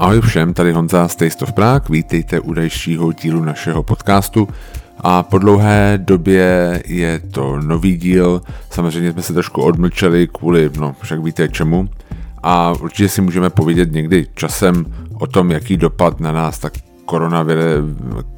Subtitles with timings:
[0.00, 4.48] Ahoj všem, tady Honza z Taste of Prague, vítejte u dalšího dílu našeho podcastu.
[5.00, 10.94] A po dlouhé době je to nový díl, samozřejmě jsme se trošku odmlčeli kvůli, no
[11.02, 11.88] však víte čemu.
[12.42, 16.72] A určitě si můžeme povědět někdy časem o tom, jaký dopad na nás tak
[17.04, 17.58] koronavir,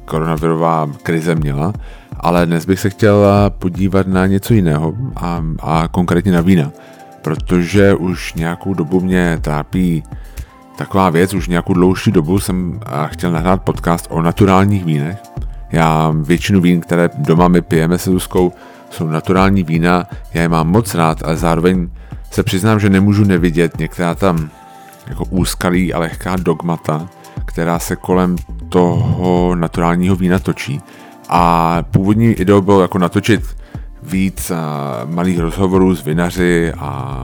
[0.05, 1.73] koronavirová krize měla,
[2.19, 6.71] ale dnes bych se chtěl podívat na něco jiného a, a konkrétně na vína,
[7.21, 10.03] protože už nějakou dobu mě trápí
[10.75, 15.17] taková věc, už nějakou dlouhší dobu jsem chtěl nahrát podcast o naturálních vínech.
[15.71, 18.51] Já většinu vín, které doma my pijeme se Zuzkou,
[18.89, 21.89] jsou naturální vína, já je mám moc rád, ale zároveň
[22.31, 24.49] se přiznám, že nemůžu nevidět některá tam
[25.07, 27.07] jako úskalí a lehká dogmata,
[27.45, 28.35] která se kolem
[28.69, 30.81] toho naturálního vína točí.
[31.29, 33.57] A původní ideou bylo jako natočit
[34.03, 34.51] víc
[35.05, 37.23] malých rozhovorů s vinaři a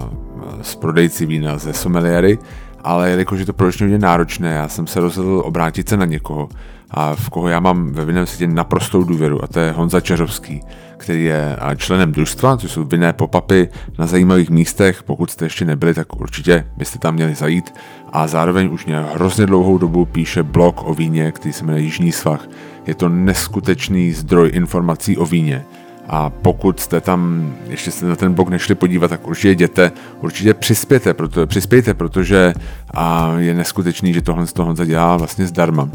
[0.61, 2.37] s prodejci vína ze someliery,
[2.83, 6.49] ale jelikož je to pro hodně náročné, já jsem se rozhodl obrátit se na někoho,
[6.91, 10.61] a v koho já mám ve vinném světě naprostou důvěru, a to je Honza Čeřovský,
[10.97, 15.03] který je členem družstva, což jsou vinné popapy na zajímavých místech.
[15.03, 17.73] Pokud jste ještě nebyli, tak určitě byste tam měli zajít.
[18.13, 22.11] A zároveň už mě hrozně dlouhou dobu píše blog o víně, který se jmenuje Jižní
[22.11, 22.47] svah.
[22.87, 25.65] Je to neskutečný zdroj informací o víně
[26.09, 30.53] a pokud jste tam, ještě jste na ten blog nešli podívat, tak určitě jděte, určitě
[30.53, 32.53] přispějte, proto, přispějte, protože
[32.93, 35.89] a je neskutečný, že tohle z toho dělá vlastně zdarma.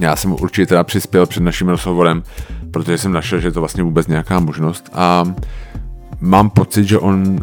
[0.00, 2.22] Já jsem určitě teda přispěl před naším rozhovorem,
[2.70, 5.24] protože jsem našel, že je to vlastně vůbec nějaká možnost a
[6.20, 7.38] mám pocit, že on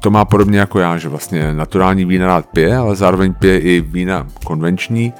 [0.00, 3.80] to má podobně jako já, že vlastně naturální vína rád pije, ale zároveň pije i
[3.80, 5.12] vína konvenční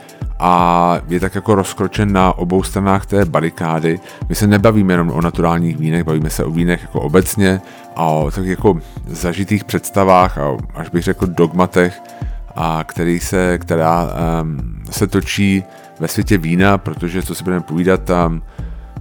[0.45, 4.01] a je tak jako rozkročen na obou stranách té barikády.
[4.29, 7.61] My se nebavíme jenom o naturálních vínech, bavíme se o vínech jako obecně
[7.97, 12.03] a o tak jako zažitých představách a až bych řekl dogmatech,
[12.57, 14.09] a který se, která
[14.43, 15.65] um, se točí
[16.01, 18.43] ve světě vína, protože co si budeme povídat, tam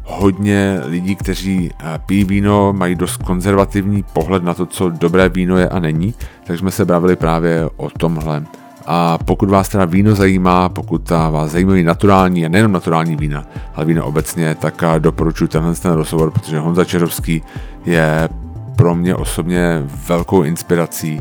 [0.03, 5.57] hodně lidí, kteří eh, pijí víno, mají dost konzervativní pohled na to, co dobré víno
[5.57, 8.43] je a není, takže jsme se bavili právě o tomhle.
[8.93, 13.43] A pokud vás teda víno zajímá, pokud vás zajímají naturální a nejenom naturální vína,
[13.75, 17.43] ale víno obecně, tak doporučuji tenhle ten rozhovor, protože Honza Čerovský
[17.85, 18.29] je
[18.75, 21.19] pro mě osobně velkou inspirací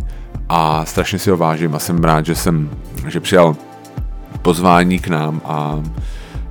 [0.48, 2.70] a strašně si ho vážím a jsem rád, že jsem
[3.08, 3.56] že přijal
[4.42, 5.82] pozvání k nám a,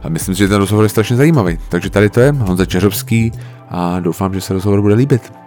[0.03, 1.57] a myslím si, že ten rozhovor je strašně zajímavý.
[1.69, 3.31] Takže tady to je Honza Čerovský
[3.69, 5.38] a doufám, že se rozhovor bude líbit.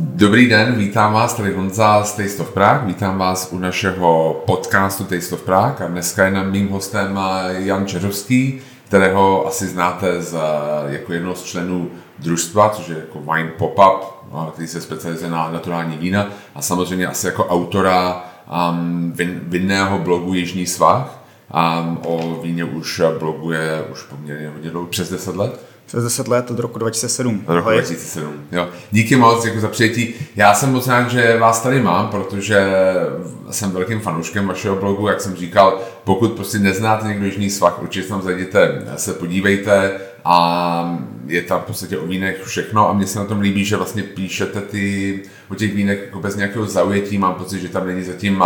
[0.00, 5.04] Dobrý den, vítám vás, tady Honza z Taste of Prague, vítám vás u našeho podcastu
[5.04, 10.38] Taste of Prague a dneska je nám mým hostem Jan Čeřovský, kterého asi znáte z,
[10.86, 14.00] jako jednoho z členů družstva, což je jako Wine Pop-Up,
[14.52, 18.24] který se specializuje na naturální vína a samozřejmě asi jako autora
[18.70, 21.24] um, vin, vinného blogu Jižní svah.
[21.80, 26.50] Um, o víně už bloguje už poměrně hodně dlouho, přes 10 let přes 10 let
[26.50, 27.42] od roku 2007.
[27.46, 28.68] Od roku 2007, jo.
[28.90, 30.14] Díky moc jako za přijetí.
[30.36, 32.66] Já jsem moc rád, že vás tady mám, protože
[33.50, 38.08] jsem velkým fanouškem vašeho blogu, jak jsem říkal, pokud prostě neznáte někdo Jižní svah, určitě
[38.08, 39.92] tam zajděte, se podívejte
[40.24, 43.76] a je tam v podstatě o vínech všechno a mně se na tom líbí, že
[43.76, 48.02] vlastně píšete ty o těch vínech jako bez nějakého zaujetí, mám pocit, že tam není
[48.02, 48.36] zatím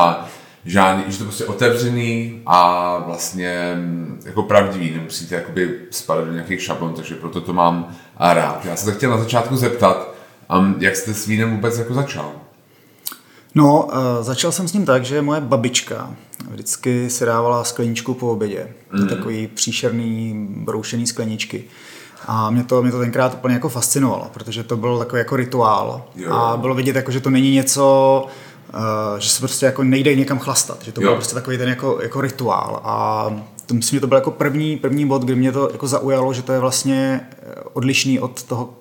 [0.64, 6.62] žádný, že to prostě otevřený a vlastně mm, jako pravdivý, nemusíte jakoby spadat do nějakých
[6.62, 8.64] šablon, takže proto to mám rád.
[8.64, 10.14] Já se tak chtěl na začátku zeptat,
[10.58, 12.32] um, jak jste s vínem vůbec jako začal?
[13.54, 16.10] No, uh, začal jsem s ním tak, že moje babička
[16.50, 18.68] vždycky si dávala skleničku po obědě.
[18.92, 19.08] Mm.
[19.08, 21.64] Takový příšerný broušený skleničky.
[22.26, 26.04] A mě to, mě to tenkrát úplně jako fascinovalo, protože to byl takový jako rituál.
[26.16, 26.32] Jo.
[26.32, 28.26] A bylo vidět, jako, že to není něco,
[28.74, 31.98] Uh, že se prostě jako nejde někam chlastat, že to byl prostě takový ten jako,
[32.02, 32.80] jako rituál.
[32.84, 33.26] A
[33.66, 36.42] to myslím, že to byl jako první, první bod, kdy mě to jako zaujalo, že
[36.42, 37.20] to je vlastně
[37.72, 38.74] odlišný od toho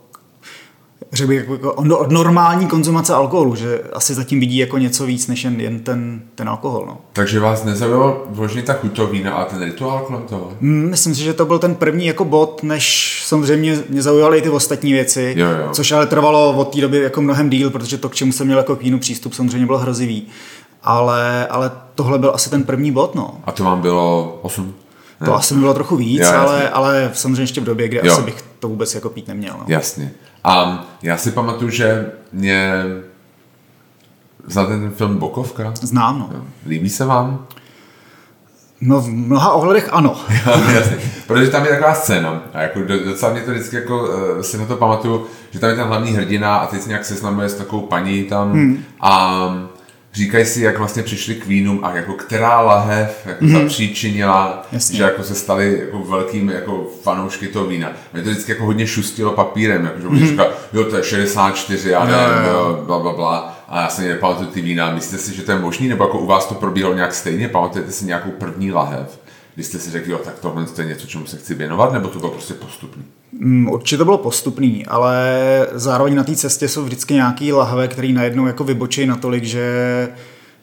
[1.14, 5.44] řekl bych, jako, od normální konzumace alkoholu, že asi zatím vidí jako něco víc než
[5.44, 6.86] jen, jen ten, ten alkohol.
[6.88, 6.98] No.
[7.14, 10.52] Takže vás nezaujalo vložně ta chuť vína a ten rituál kolem toho?
[10.62, 14.42] Mm, myslím si, že to byl ten první jako bod, než samozřejmě mě zaujaly i
[14.42, 15.70] ty ostatní věci, jo, jo.
[15.72, 18.58] což ale trvalo od té doby jako mnohem díl, protože to, k čemu jsem měl
[18.58, 20.28] jako k vínu přístup, samozřejmě bylo hrozivý.
[20.84, 23.38] Ale, ale tohle byl asi ten první bod, no.
[23.46, 24.74] A to vám bylo 8?
[25.22, 25.28] Ne?
[25.28, 28.14] To asi bylo trochu víc, jo, ale, ale samozřejmě ještě v době, kdy jo.
[28.14, 29.54] asi bych to vůbec jako pít neměl.
[29.58, 29.66] No.
[29.68, 30.12] Jasně.
[30.44, 32.84] A já si pamatuju, že mě...
[34.48, 35.74] Znáte ten film Bokovka?
[35.82, 36.30] Znám, no.
[36.68, 37.46] Líbí se vám?
[38.82, 40.16] No v mnoha ohledech ano.
[40.74, 40.98] Jasně,
[41.28, 44.66] protože tam je taková scéna a jako docela mě to vždycky jako uh, si na
[44.66, 47.82] to pamatuju, že tam je ten hlavní hrdina a teď se nějak seznamuje s takovou
[47.82, 48.84] paní tam hmm.
[49.02, 49.71] a
[50.14, 53.62] říkají si, jak vlastně přišli k vínům a jako která lahev jako mm-hmm.
[53.62, 54.98] zapříčinila, Jasně.
[54.98, 57.92] že jako se stali jako velkými jako fanoušky toho vína.
[58.14, 60.28] Mě to vždycky jako hodně šustilo papírem, jako, že mm-hmm.
[60.28, 62.84] říkal, jo, to je 64, já nevím, jo, jo.
[62.86, 63.64] bla, bla, bla.
[63.68, 64.92] A já si nepamatuju ty vína.
[64.92, 67.48] Myslíte si, že to je možný, nebo jako u vás to probíhalo nějak stejně?
[67.48, 69.20] Pamatujete si nějakou první lahev?
[69.56, 72.20] Když jste si řekli, jo, tak tohle je něco, čemu se chci věnovat, nebo to
[72.20, 73.04] bylo prostě postupný?
[73.40, 75.28] Mm, určitě to bylo postupný, ale
[75.72, 80.10] zároveň na té cestě jsou vždycky nějaký lahve, který najednou jako vybočí natolik, že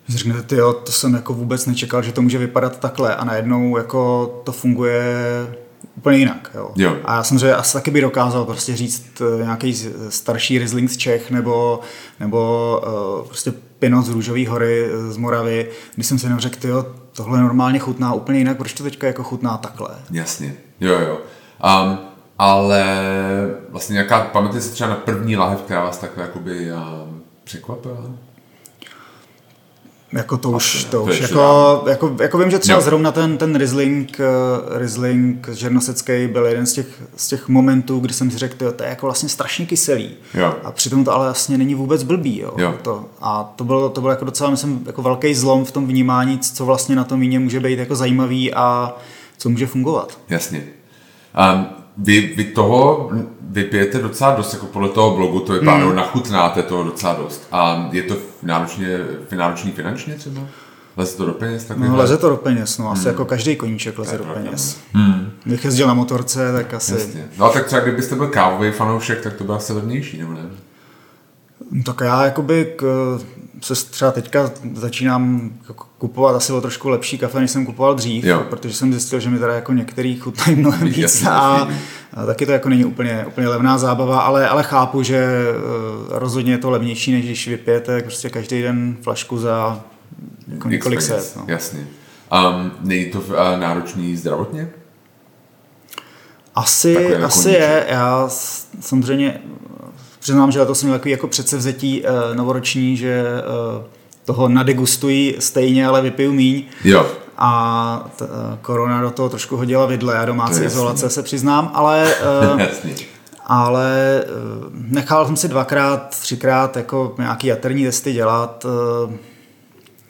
[0.09, 4.27] řeknete, jo, to jsem jako vůbec nečekal, že to může vypadat takhle a najednou jako
[4.45, 5.05] to funguje
[5.97, 6.51] úplně jinak.
[6.55, 6.71] Jo.
[6.77, 6.97] Jo.
[7.05, 9.75] A já jsem, že asi taky by dokázal prostě říct eh, nějaký
[10.09, 11.81] starší Riesling z Čech nebo,
[12.21, 12.83] nebo
[13.21, 16.87] uh, prostě Pinot z Růžové hory eh, z Moravy, když jsem si jenom řekl, jo,
[17.13, 19.89] tohle normálně chutná úplně jinak, proč to teďka jako chutná takhle?
[20.11, 21.19] Jasně, jo, jo.
[21.83, 22.08] Um,
[22.39, 22.85] ale
[23.69, 26.71] vlastně nějaká, pamatujete si třeba na první lahev, která vás takhle jakoby
[27.45, 28.05] překvapila?
[30.13, 32.85] Jako to už, to, to už jako, jako, jako, vím, že třeba jo.
[32.85, 36.87] zrovna ten, ten Riesling, uh, Riesling Žernosecký byl jeden z těch,
[37.17, 40.11] z těch momentů, kdy jsem si řekl, to je jako vlastně strašně kyselý.
[40.35, 40.55] Jo.
[40.65, 42.39] A přitom to ale vlastně není vůbec blbý.
[42.39, 42.53] Jo.
[42.57, 42.75] Jo.
[42.83, 46.39] To, a to bylo, to bylo jako docela, myslím, jako velký zlom v tom vnímání,
[46.39, 48.97] co vlastně na tom víně může být jako zajímavý a
[49.39, 50.19] co může fungovat.
[50.29, 50.65] Jasně.
[51.55, 51.67] Um,
[51.99, 53.11] vy, vy toho
[53.41, 55.97] vypijete docela dost, jako podle toho blogu to vypadá, mm.
[55.97, 57.49] nachutnáte toho docela dost.
[57.53, 58.99] A je to náročně,
[59.37, 60.41] náročný finančně třeba?
[60.97, 61.65] Leze to do peněz?
[61.65, 63.07] Tak no, leze to do peněz, no, asi mm.
[63.07, 64.79] jako každý koníček leze do peněz.
[64.95, 65.31] Mm.
[65.45, 66.93] Kdybych jezdil na motorce, tak asi...
[66.93, 67.25] Jasně.
[67.39, 70.43] No a tak třeba kdybyste byl kávový fanoušek, tak to bylo asi levnější, nebo ne?
[71.71, 72.83] No, tak já jakoby k,
[73.61, 75.51] se třeba teďka začínám
[75.99, 78.47] kupovat asi o trošku lepší kafe, než jsem kupoval dřív, jo.
[78.51, 81.69] protože jsem zjistil, že mi teda jako některý chutnají mnohem víc a,
[82.15, 86.53] a taky to jako není úplně, úplně levná zábava, ale, ale chápu, že uh, rozhodně
[86.53, 89.81] je to levnější, než když vypijete prostě každý den flašku za
[90.49, 91.33] jako několik set.
[91.37, 91.45] No.
[91.47, 91.87] Jasně.
[92.33, 94.71] Um, není to uh, náročný zdravotně?
[96.55, 97.87] Asi, asi je.
[97.89, 98.29] Já
[98.81, 99.41] samozřejmě
[100.19, 103.25] přiznám, že to jsem měl takový jako předsevzetí uh, novoroční, že
[103.79, 103.85] uh,
[104.25, 106.65] toho nadegustují stejně, ale vypiju míň.
[106.85, 107.07] Jo.
[107.39, 108.31] A t, uh,
[108.63, 112.15] korona do toho trošku hodila vidle a domácí izolace se přiznám, ale...
[112.85, 112.93] Uh,
[113.49, 118.65] ale uh, nechal jsem si dvakrát, třikrát jako nějaký jaterní testy dělat.
[119.09, 119.15] Uh,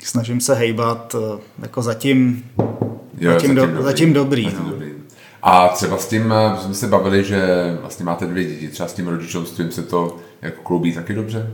[0.05, 2.45] snažím se hejbat, uh, jako zatím,
[3.19, 3.83] jo, zatím, zatím, do, dobrý.
[3.83, 4.45] zatím dobrý.
[4.45, 4.71] Zatím no.
[4.71, 4.78] dobrý.
[5.43, 7.47] A třeba s tím jsme se bavili, že
[7.81, 11.53] vlastně máte dvě děti, třeba s tím rodičovstvím se to jako kloubí taky dobře?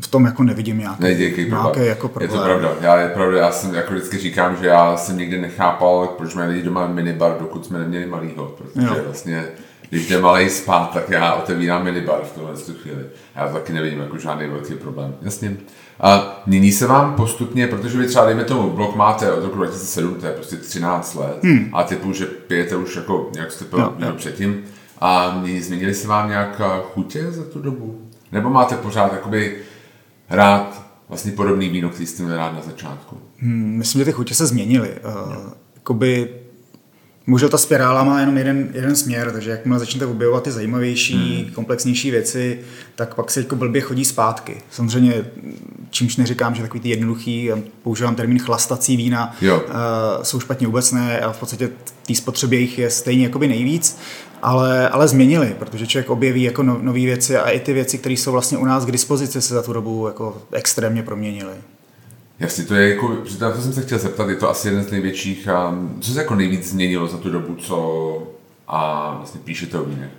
[0.00, 2.30] v tom jako nevidím nějaký, Nevidí, nějaký jako problém.
[2.30, 2.72] Je to pravda.
[2.80, 3.38] Já, je pravda.
[3.38, 7.36] já jsem jako vždycky říkám, že já jsem nikdy nechápal, proč mají lidi doma minibar,
[7.40, 8.96] dokud jsme neměli malýho, protože jo.
[9.04, 9.44] vlastně
[9.90, 13.04] když jde malý spát, tak já otevírám minibar v tuhle chvíli.
[13.36, 15.14] Já to taky nevidím jako žádný velký problém.
[15.22, 15.56] Jasně.
[16.00, 20.14] A mění se vám postupně, protože vy třeba, dejme tomu, blok máte od roku 2007,
[20.14, 21.70] to je prostě 13 let, hmm.
[21.72, 24.64] a typu, že pijete už jako, jak jste pil předtím,
[24.98, 26.60] a změnili se vám nějak
[26.94, 28.00] chutě za tu dobu?
[28.32, 29.56] Nebo máte pořád jakoby
[30.30, 33.18] rád vlastně podobný víno, který jste měl rád na začátku?
[33.38, 34.94] Hmm, myslím, že ty chutě se změnily.
[35.04, 35.34] Uh,
[35.74, 36.30] jakoby
[37.26, 41.54] Může ta spirála má jenom jeden, jeden směr, takže jakmile začnete objevovat ty zajímavější, hmm.
[41.54, 42.60] komplexnější věci,
[42.94, 44.62] tak pak se jako blbě chodí zpátky.
[44.70, 45.24] Samozřejmě,
[45.90, 47.50] čímž neříkám, že takový ty jednoduchý,
[47.82, 49.62] používám termín chlastací vína, jo.
[49.66, 51.70] Uh, jsou špatně vůbec ne a v podstatě
[52.06, 53.98] té spotřeby jich je stejně jakoby nejvíc,
[54.42, 58.12] ale, ale změnili, protože člověk objeví jako no, nové věci a i ty věci, které
[58.12, 61.54] jsou vlastně u nás k dispozici, se za tu dobu jako extrémně proměnily.
[62.38, 65.48] Jasně, to je jako, to jsem se chtěl zeptat, je to asi jeden z největších,
[65.70, 68.22] um, co se jako nejvíc změnilo za tu dobu, co
[68.68, 70.10] a vlastně píšete o víně?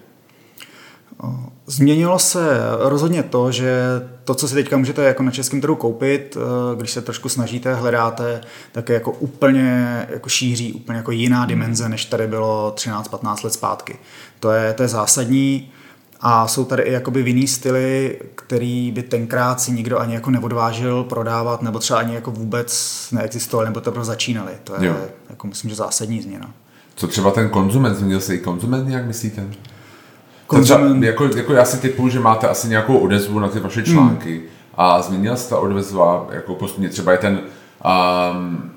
[1.67, 3.81] Změnilo se rozhodně to, že
[4.23, 7.73] to, co si teďka můžete jako na českém trhu koupit, eh, když se trošku snažíte,
[7.73, 8.41] hledáte,
[8.71, 13.53] tak je jako úplně jako šíří, úplně jako jiná dimenze, než tady bylo 13-15 let
[13.53, 13.97] zpátky.
[14.39, 15.71] To je, to je zásadní.
[16.27, 21.03] A jsou tady i jakoby vinný styly, který by tenkrát si nikdo ani jako neodvážil
[21.03, 24.51] prodávat, nebo třeba ani jako vůbec neexistovaly, nebo teprve začínaly.
[24.63, 24.95] To je, jo.
[25.29, 26.51] jako myslím, že zásadní změna.
[26.95, 29.47] Co třeba ten konzument, změnil se i konzument nějak myslíte?
[30.47, 31.01] Konzument...
[31.01, 33.93] Třeba, jako, jako já si typu, že máte asi nějakou odezvu na ty vaše hmm.
[33.93, 34.47] články hmm.
[34.75, 36.89] a změnila se ta odezva jako postupně.
[36.89, 37.39] Třeba je ten,
[38.31, 38.71] um,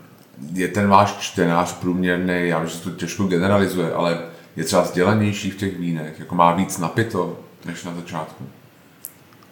[0.52, 4.18] je ten váš čtenář průměrný, já vím, že se to těžko generalizuje, ale
[4.58, 8.44] je třeba vzdělanější v těch vínech, jako má víc napito než na začátku?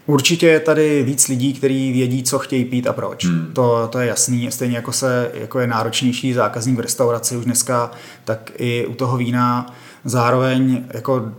[0.06, 3.24] Určitě je tady víc lidí, kteří vědí, co chtějí pít a proč.
[3.24, 3.50] Hmm.
[3.52, 4.50] To, to je jasný.
[4.50, 7.90] Stejně jako, se, jako je náročnější zákazník v restauraci už dneska,
[8.24, 11.32] tak i u toho vína zároveň jako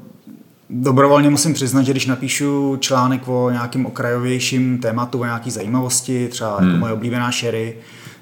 [0.70, 6.50] Dobrovolně musím přiznat, že když napíšu článek o nějakým okrajovějším tématu, o nějaký zajímavosti, třeba
[6.50, 6.70] jako hmm.
[6.70, 7.78] jako moje oblíbená sherry,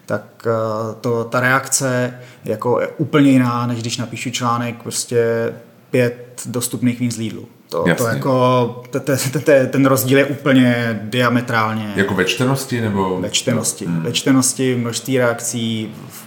[0.05, 5.53] tak eh, to, ta reakce jako je úplně jiná, než když napíšu článek prostě
[5.91, 7.47] pět dostupných vín z Lidlu.
[7.69, 11.93] To, to jako, to, to, ten rozdíl je úplně diametrálně.
[11.95, 13.21] Jako ve čtenosti nebo?
[13.21, 13.85] Ve čtenosti.
[13.85, 14.01] Hmm.
[14.01, 16.25] Ve čtenosti, množství reakcí, v,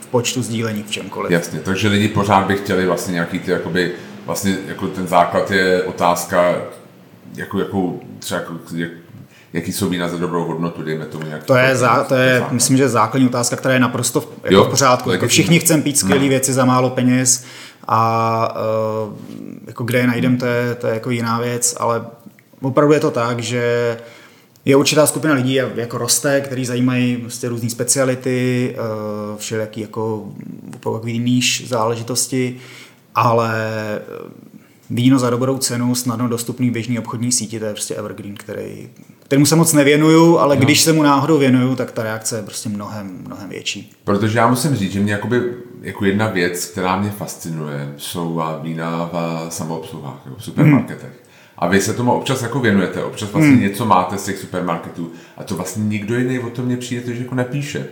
[0.00, 1.32] v počtu sdílení, v čemkoliv.
[1.32, 3.92] Jasně, takže lidi pořád by chtěli vlastně nějaký ty jakoby,
[4.26, 6.54] vlastně jako ten základ je otázka,
[7.34, 8.90] jako, jako třeba jako, jak,
[9.52, 11.46] jaký jsou vína za dobrou hodnotu, dejme tomu nějaký.
[11.46, 14.64] To je, zá, to je myslím, že základní otázka, která je naprosto v, jako jo,
[14.64, 15.10] v pořádku.
[15.10, 16.28] Jako všichni chceme pít skvělé hmm.
[16.28, 17.44] věci za málo peněz
[17.88, 18.54] a
[19.06, 19.12] uh,
[19.66, 22.06] jako kde je najdem, to je, to je jako jiná věc, ale
[22.60, 23.96] opravdu je to tak, že
[24.64, 28.74] je určitá skupina lidí, jako roste, který zajímají prostě různé speciality,
[29.32, 30.32] uh, všelijaký jako
[30.70, 32.56] takový níž záležitosti,
[33.14, 33.52] ale
[34.90, 38.90] víno za dobrou cenu, snadno dostupný v běžný obchodní síti, to je prostě evergreen, který,
[39.32, 40.62] kterému se moc nevěnuju, ale no.
[40.62, 43.92] když se mu náhodou věnuju, tak ta reakce je prostě mnohem, mnohem větší.
[44.04, 45.42] Protože já musím říct, že mě jakoby,
[45.82, 51.08] jako jedna věc, která mě fascinuje, jsou vína v samoobsluhách, v supermarketech.
[51.08, 51.30] Hmm.
[51.58, 53.62] A vy se tomu občas jako věnujete, občas vlastně hmm.
[53.62, 57.22] něco máte z těch supermarketů a to vlastně nikdo jiný o tom mě přijde, že
[57.22, 57.86] jako nepíše.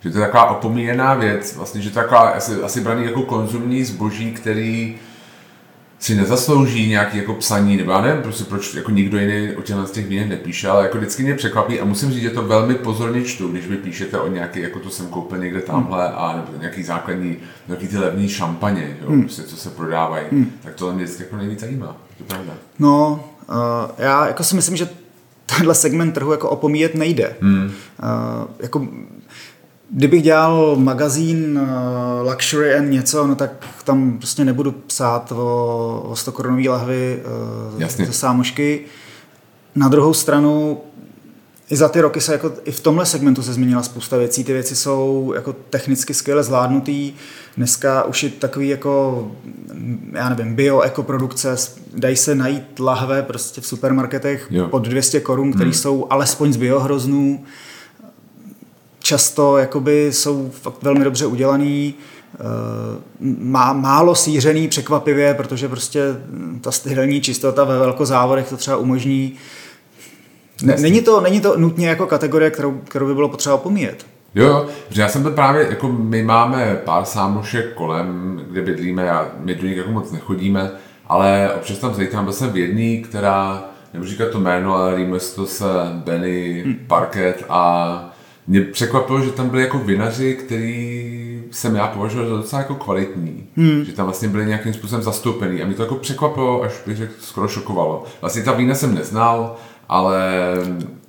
[0.00, 3.22] Že to je taková opomíjená věc, vlastně, že to je taková asi, asi braný jako
[3.22, 4.94] konzumní zboží, který
[5.98, 9.86] si nezaslouží nějaký jako psaní, nebo já nevím, prostě proč jako nikdo jiný o těchto
[9.86, 12.74] z těch vínech nepíše, ale jako vždycky mě překvapí a musím říct, že to velmi
[12.74, 16.18] pozorně čtu, když vy píšete o nějaký, jako to jsem koupil někde tamhle hmm.
[16.18, 17.36] a nebo nějaký základní,
[17.68, 19.22] nějaký ty levný šampaně, jo, hmm.
[19.22, 20.52] prostě, co se prodávají, hmm.
[20.62, 22.52] tak to mě vždycky jako nejvíc zajímá, to je pravda.
[22.78, 23.56] No, uh,
[23.98, 24.88] já jako si myslím, že
[25.46, 27.36] tenhle segment trhu jako opomíjet nejde.
[27.40, 27.64] Hmm.
[27.64, 27.70] Uh,
[28.60, 28.88] jako
[29.90, 33.50] Kdybych dělal magazín uh, Luxury and něco, no tak
[33.84, 37.22] tam prostě nebudu psát o, o 100 korunový lahvy
[37.78, 38.80] uh, ze sámošky.
[39.74, 40.80] Na druhou stranu
[41.70, 44.44] i za ty roky se jako i v tomhle segmentu se změnila spousta věcí.
[44.44, 47.12] Ty věci jsou jako technicky skvěle zvládnutý.
[47.56, 49.26] Dneska už je takový jako,
[50.12, 51.56] já nevím, bio, ekoprodukce.
[51.94, 54.68] Dají se najít lahve prostě v supermarketech jo.
[54.68, 55.74] pod 200 korun, které hmm.
[55.74, 57.44] jsou alespoň z biohroznů
[59.06, 61.94] často jakoby jsou fakt velmi dobře udělaný,
[62.34, 62.38] eh,
[63.38, 66.00] má málo sířený překvapivě, protože prostě
[66.60, 69.34] ta sterilní čistota ve velkozávodech to třeba umožní.
[70.62, 74.06] Není to, není to nutně jako kategorie, kterou, kterou by bylo potřeba opomíjet.
[74.34, 79.10] Jo, jo, protože já jsem to právě, jako my máme pár sámošek kolem, kde bydlíme,
[79.10, 80.70] a my do nich jako moc nechodíme,
[81.06, 85.20] ale občas tam zajítám, byl jsem v jedný, která, nebudu říkat to jméno, ale rýmuje
[85.34, 86.74] to se Benny hmm.
[86.86, 88.15] Parket a
[88.46, 93.46] mě překvapilo, že tam byli jako vinaři, který jsem já považoval za docela jako kvalitní.
[93.56, 93.84] Hmm.
[93.84, 95.62] Že tam vlastně byli nějakým způsobem zastoupený.
[95.62, 98.04] A mě to jako překvapilo, až bych řekl, skoro šokovalo.
[98.20, 99.56] Vlastně ta vína jsem neznal,
[99.88, 100.52] ale...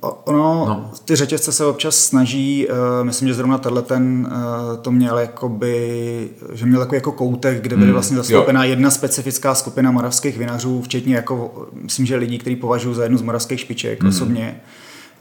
[0.00, 0.90] Ono, no.
[1.04, 6.30] ty řetězce se občas snaží, uh, myslím, že zrovna tenhle ten uh, to měl jakoby,
[6.52, 7.92] že měl takový jako koutek, kde byly hmm.
[7.92, 8.70] vlastně zastoupená jo.
[8.70, 13.22] jedna specifická skupina moravských vinařů, včetně jako, myslím, že lidí, kteří považují za jednu z
[13.22, 14.08] moravských špiček hmm.
[14.08, 14.60] osobně.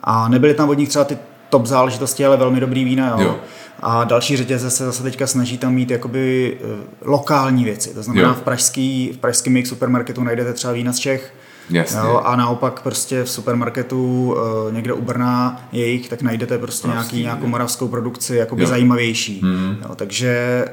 [0.04, 1.18] A nebyly tam od nich třeba ty
[1.50, 3.10] top záležitosti, ale velmi dobrý vína.
[3.10, 3.22] Jo.
[3.22, 3.36] Jo.
[3.80, 6.70] A další řetězce se zase teďka snaží tam mít jakoby uh,
[7.01, 7.94] lokální věci.
[7.94, 8.34] To znamená, jo.
[8.34, 11.34] v pražský, v pražském mix supermarketu najdete třeba vína z Čech,
[11.70, 12.00] Jasně.
[12.00, 14.34] Jo, a naopak prostě v supermarketu
[14.68, 18.68] uh, někde u Brna jejich, tak najdete prostě Moravský, nějaký, nějakou moravskou produkci jakoby jo.
[18.68, 19.42] zajímavější.
[19.42, 19.77] Hmm.
[19.82, 20.66] Jo, takže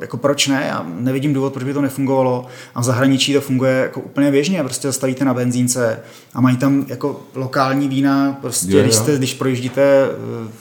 [0.00, 0.64] jako proč ne?
[0.68, 2.46] Já nevidím důvod, proč by to nefungovalo.
[2.74, 4.62] A v zahraničí to funguje jako úplně běžně.
[4.62, 6.00] Prostě zastavíte na benzínce
[6.34, 8.38] a mají tam jako lokální vína.
[8.40, 10.52] Prostě, je, když, jste, když projíždíte v eh,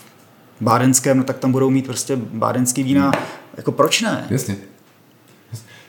[0.61, 3.11] Bádenském, no tak tam budou mít prostě bádenský vína.
[3.57, 4.27] Jako proč ne?
[4.29, 4.55] Jasně.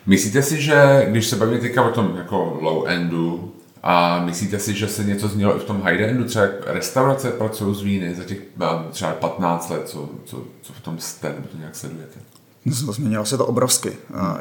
[0.06, 4.74] Myslíte si, že když se bavíme teďka o tom jako low endu, a myslíte si,
[4.74, 6.24] že se něco změnilo i v tom high endu?
[6.24, 10.80] Třeba restaurace pracují s víny za těch eh, třeba 15 let, co, co, co v
[10.80, 12.20] tom jste, nebo to nějak sledujete?
[12.66, 13.92] Změnilo se to obrovsky.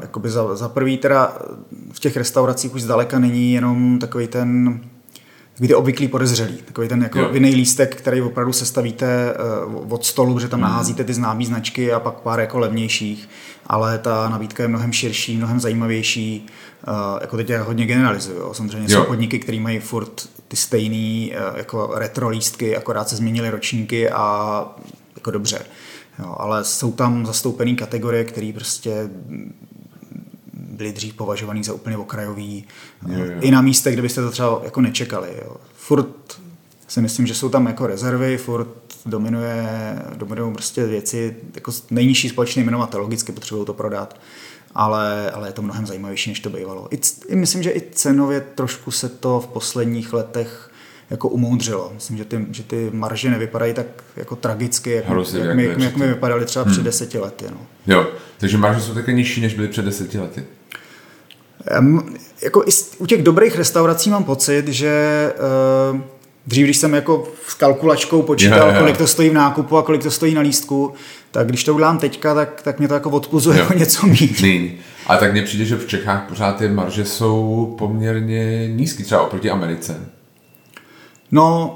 [0.02, 1.38] Jakoby za, za prvý teda
[1.92, 4.80] v těch restauracích už zdaleka není jenom takový ten
[5.60, 9.34] takový ty obvyklý podezřelý, takový ten jako vinný lístek, který opravdu sestavíte
[9.68, 10.64] uh, od stolu, že tam mm.
[10.64, 13.30] naházíte ty známé značky a pak pár jako levnějších,
[13.68, 16.46] ale ta nabídka je mnohem širší, mnohem zajímavější,
[16.88, 18.54] uh, jako teď já hodně generalizuju.
[18.54, 19.00] Samozřejmě jo.
[19.00, 24.10] jsou podniky, které mají furt ty stejné uh, jako retro lístky, akorát se změnily ročníky
[24.10, 24.66] a
[25.16, 25.60] jako dobře.
[26.20, 29.10] Jo, ale jsou tam zastoupené kategorie, které prostě
[30.54, 32.66] byly dřív považovaný za úplně okrajový.
[33.08, 33.42] Jo, jo.
[33.42, 35.30] I na místech, kde byste to třeba jako nečekali.
[35.46, 35.56] Jo.
[35.74, 36.42] Furt
[36.88, 38.68] si myslím, že jsou tam jako rezervy, furt
[39.06, 39.70] dominuje,
[40.16, 44.20] dominují prostě věci, jako nejnižší společný jmenovatel, logicky potřebují to prodat,
[44.76, 46.88] ale, ale je to mnohem zajímavější, než to bývalo.
[46.92, 50.69] I, I myslím, že i cenově trošku se to v posledních letech
[51.10, 51.92] jako umoudřilo.
[51.94, 53.86] Myslím, že ty, že ty marže nevypadají tak
[54.16, 56.14] jako tragicky, jak, Hrozně, jak, jak mi, byly jak, jak předtím.
[56.14, 57.46] vypadaly třeba před deseti lety.
[57.52, 57.58] No.
[57.88, 60.44] Jo, takže marže jsou také nižší, než byly před deseti lety.
[61.68, 64.94] Em, jako i u těch dobrých restaurací mám pocit, že
[65.94, 66.00] uh,
[66.48, 68.80] dřív, když jsem jako s kalkulačkou počítal, Jo, jo.
[68.80, 70.94] kolik to stojí v nákupu a kolik to stojí na lístku,
[71.32, 73.64] tak když to udělám teďka, tak, tak mě to jako odpuzuje Jo.
[73.64, 74.42] jako něco mít.
[74.42, 74.72] Míň.
[75.08, 79.50] A tak mně přijde, že v Čechách pořád ty marže jsou poměrně nízký, třeba oproti
[79.50, 80.06] Americe.
[81.32, 81.76] No,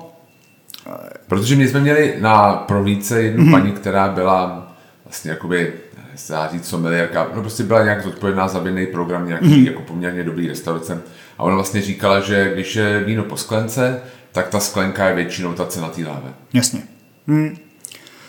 [1.27, 3.51] Protože my jsme měli na prohlídce jednu mm-hmm.
[3.51, 4.67] paní, která byla
[5.05, 5.73] vlastně jakoby,
[6.15, 9.55] se dá říct, someliérka, no prostě byla nějak zodpovědná za vinný program nějaký Mhm.
[9.55, 9.65] mm-hmm.
[9.67, 11.01] jako poměrně dobrý restaurace.
[11.37, 15.53] A ona vlastně říkala, že když je víno po sklence, tak ta sklenka je většinou
[15.53, 16.33] ta cena té láve.
[16.53, 16.81] jasně.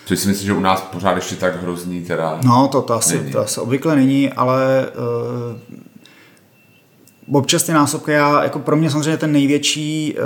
[0.06, 2.38] Což si myslím, že u nás pořád ještě tak hrozný teda.
[2.44, 3.32] No, to, to, asi, Není.
[3.32, 5.58] to asi obvykle není, ale uh,
[7.32, 10.16] občas ty násobky, já, jako pro mě samozřejmě ten největší,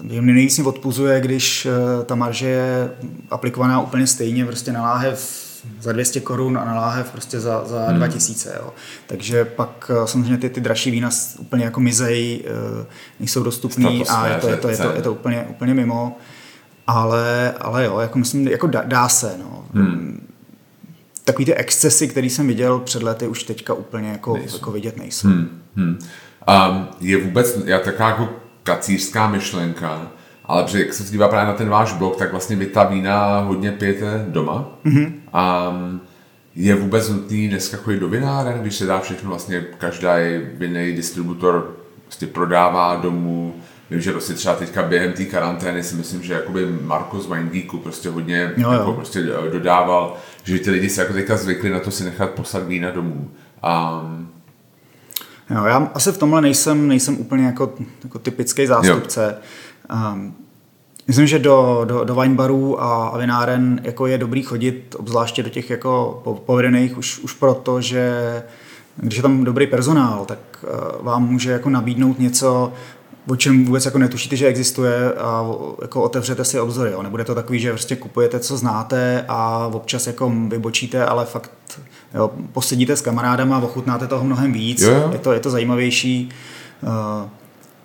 [0.00, 2.90] uh, mě nejvíc mě odpuzuje, když uh, ta marže je
[3.30, 5.46] aplikovaná úplně stejně, prostě na láhev
[5.80, 7.96] za 200 korun a na láhev prostě za, za hmm.
[7.96, 8.54] 2000.
[8.56, 8.72] Jo.
[9.06, 12.44] Takže pak uh, samozřejmě ty, ty dražší vína úplně jako mizej,
[12.78, 12.86] uh,
[13.18, 16.16] nejsou dostupný a je to, je to, je to, je to úplně, úplně mimo.
[16.86, 19.64] Ale, ale jo, jako myslím, jako dá, dá se, no.
[19.74, 20.26] Hmm.
[21.24, 25.28] Takový ty excesy, který jsem viděl před lety, už teďka úplně jako, jako vidět nejsou.
[25.28, 25.59] Hmm.
[25.76, 25.98] Hmm.
[26.48, 28.28] Um, je vůbec já taková jako
[28.62, 30.10] kacířská myšlenka,
[30.44, 33.38] ale protože jak se dívá právě na ten váš blog, tak vlastně vy ta vína
[33.38, 34.68] hodně pijete doma.
[34.84, 35.12] Mm-hmm.
[35.70, 36.00] Um,
[36.54, 40.06] je vůbec nutný dneska chodit do vináren, když se dá všechno vlastně každý
[40.54, 43.54] vinný distributor prostě prodává domů.
[43.90, 47.78] Vím, že prostě třeba teďka během té karantény si myslím, že jakoby Marko z Winegeeku
[47.78, 48.78] prostě hodně Jo, jo.
[48.78, 49.22] jako prostě
[49.52, 53.30] dodával, že ty lidi se jako teďka zvykli na to si nechat poslat vína domů.
[53.64, 54.28] Um,
[55.50, 57.72] Jo, já asi v tomhle nejsem, nejsem úplně jako,
[58.04, 59.36] jako typický zástupce.
[60.12, 60.34] Um,
[61.08, 65.42] myslím, že do, do, do wine barů a, a vináren jako je dobrý chodit, obzvláště
[65.42, 68.42] do těch jako po- povedených, už, už proto, že
[68.96, 72.72] když je tam dobrý personál, tak uh, vám může jako nabídnout něco,
[73.28, 75.46] o čem vůbec jako netušíte, že existuje a
[75.82, 76.90] jako otevřete si obzory.
[76.92, 77.02] Jo.
[77.02, 81.50] Nebude to takový, že prostě kupujete, co znáte a občas jako vybočíte, ale fakt
[82.14, 85.08] jo, posedíte s kamarádama, ochutnáte toho mnohem víc, Jo, jo.
[85.12, 86.28] Je, to, je to zajímavější.
[86.82, 87.28] Uh,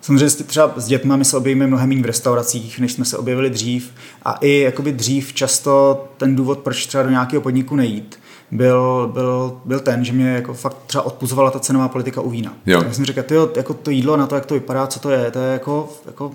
[0.00, 3.16] Samozřejmě s- třeba s dětmi my se objevíme mnohem méně v restauracích, než jsme se
[3.18, 3.90] objevili dřív.
[4.24, 8.18] A i jakoby dřív často ten důvod, proč třeba do nějakého podniku nejít,
[8.50, 12.52] byl, byl, byl ten, že mě jako fakt třeba odpuzovala ta cenová politika u vína.
[12.66, 12.82] Jo.
[12.86, 15.30] Já jsem říkal, tyjo, jako to jídlo na to, jak to vypadá, co to je,
[15.30, 16.30] to je jako, jako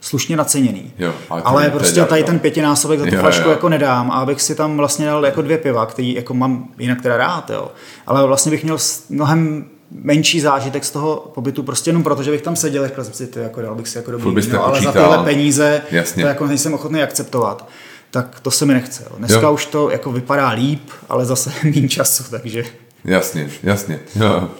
[0.00, 0.92] slušně naceněný.
[0.98, 3.50] Jo, ale ale to to prostě tady ten pětinásobek za tu Jo, flašku jo.
[3.50, 7.02] jako nedám a abych si tam vlastně dal jako dvě piva, který jako mám jinak
[7.02, 7.70] teda rád, jo.
[8.06, 12.42] Ale vlastně bych měl mnohem menší zážitek z toho pobytu, prostě jenom proto, že bych
[12.42, 14.92] tam seděl, řekl jsem si, ty, jako dal bych si jako dobrý víno, ale za
[14.92, 16.22] tyhle peníze Jasně.
[16.22, 17.68] to jako nejsem ochotný akceptovat.
[18.10, 19.04] Tak to se mi nechce.
[19.10, 19.16] Jo.
[19.18, 19.52] Dneska Jo.
[19.52, 22.64] už to jako vypadá líp, ale zase méně času, takže...
[23.04, 24.00] Jasně, jasně.
[24.14, 24.50] Jo.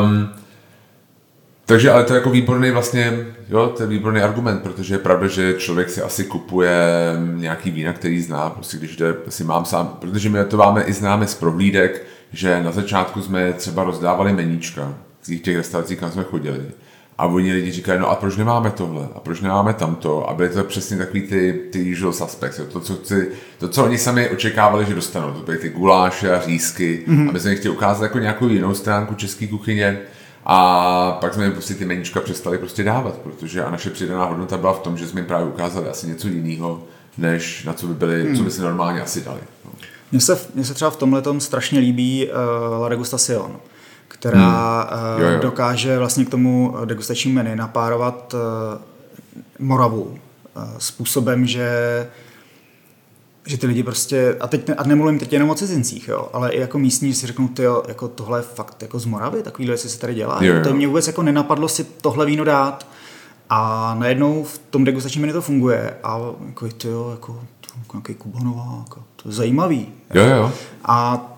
[0.00, 0.28] Um,
[1.66, 5.26] takže ale to je jako výborný vlastně, jo, to je výborný argument, protože je pravda,
[5.26, 6.78] že člověk si asi kupuje
[7.34, 10.92] nějaký vína, který zná, prostě když jde, si mám sám, protože my to máme i
[10.92, 16.24] známe z prohlídek, že na začátku jsme třeba rozdávali meníčka z těch restaurací, kam jsme
[16.24, 16.60] chodili.
[17.18, 19.08] A oni lidi říkají, no a proč nemáme tohle?
[19.14, 20.30] A proč nemáme tamto?
[20.30, 22.64] A byly to přesně takový ty, ty usual suspects, jo?
[22.72, 25.32] To, co, chci, to, co oni sami očekávali, že dostanou.
[25.32, 27.04] To byly ty guláše a řízky.
[27.08, 27.28] Mm-hmm.
[27.28, 29.98] A my jsme jim chtěli ukázat jako nějakou jinou stránku české kuchyně.
[30.46, 34.58] A pak jsme jim prostě ty meníčka přestali prostě dávat, protože a naše přidaná hodnota
[34.58, 36.82] byla v tom, že jsme jim právě ukázali asi něco jiného,
[37.18, 38.36] než na co by byli, mm.
[38.36, 39.40] co by si normálně asi dali.
[39.64, 39.70] No.
[40.12, 43.56] Mně se, mně se třeba v tomhle strašně líbí uh, La Degustación,
[44.22, 45.16] která Hmm.
[45.16, 45.38] uh, Jo, jo.
[45.42, 48.80] dokáže vlastně k tomu degustačnímu menu napárovat uh,
[49.66, 50.18] Moravu uh,
[50.78, 51.70] způsobem, že
[53.46, 56.60] že ty lidi prostě, a teď a nemluvím teď jenom o cizincích, jo, ale i
[56.60, 59.88] jako místní, že si řeknou, ty jako tohle je fakt jako z Moravy, takovýhle věci
[59.88, 60.38] se tady dělá.
[60.40, 60.64] Jo, jo.
[60.64, 62.86] To mě vůbec jako nenapadlo si tohle víno dát
[63.50, 67.96] a najednou v tom degustačním menu to funguje a jako, ty jo, jako, to, jako
[67.96, 69.88] nějaký kubanovák, a to je zajímavý.
[70.14, 70.52] Jo, jo.
[70.84, 71.28] A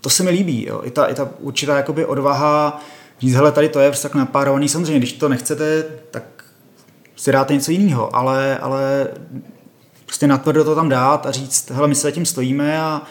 [0.00, 0.80] to se mi líbí, jo.
[0.84, 2.80] I ta, i ta určitá jakoby odvaha
[3.20, 4.68] říct, hele, tady to je prostě tak napárovaný.
[4.68, 6.22] Samozřejmě, když to nechcete, tak
[7.16, 9.08] si dáte něco jiného, ale, ale
[10.06, 13.02] prostě natvrdo to tam dát a říct, hele, my se za tím stojíme a,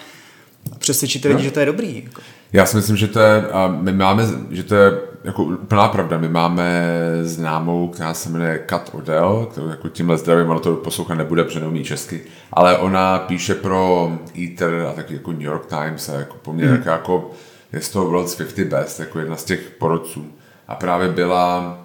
[0.72, 2.04] a přesvědčit ty lidi, že to je dobrý.
[2.06, 2.22] Jako.
[2.58, 3.43] Já si myslím, že to je,
[3.82, 6.17] my máme, že to je jako úplná pravda.
[6.17, 6.91] My máme
[7.22, 11.60] známou, která se jmenuje Kat Odell, kterou jako tímhle zdravím, ono to poslouchat nebude, protože
[11.60, 12.22] neumí česky,
[12.54, 14.12] ale ona píše pro
[14.43, 16.88] Ether a taky jako New York Times a jako poměrně hmm.
[16.88, 17.32] jako
[17.74, 20.26] je z toho World's 50 Best, jako jedna z těch porodců.
[20.67, 21.78] A právě byla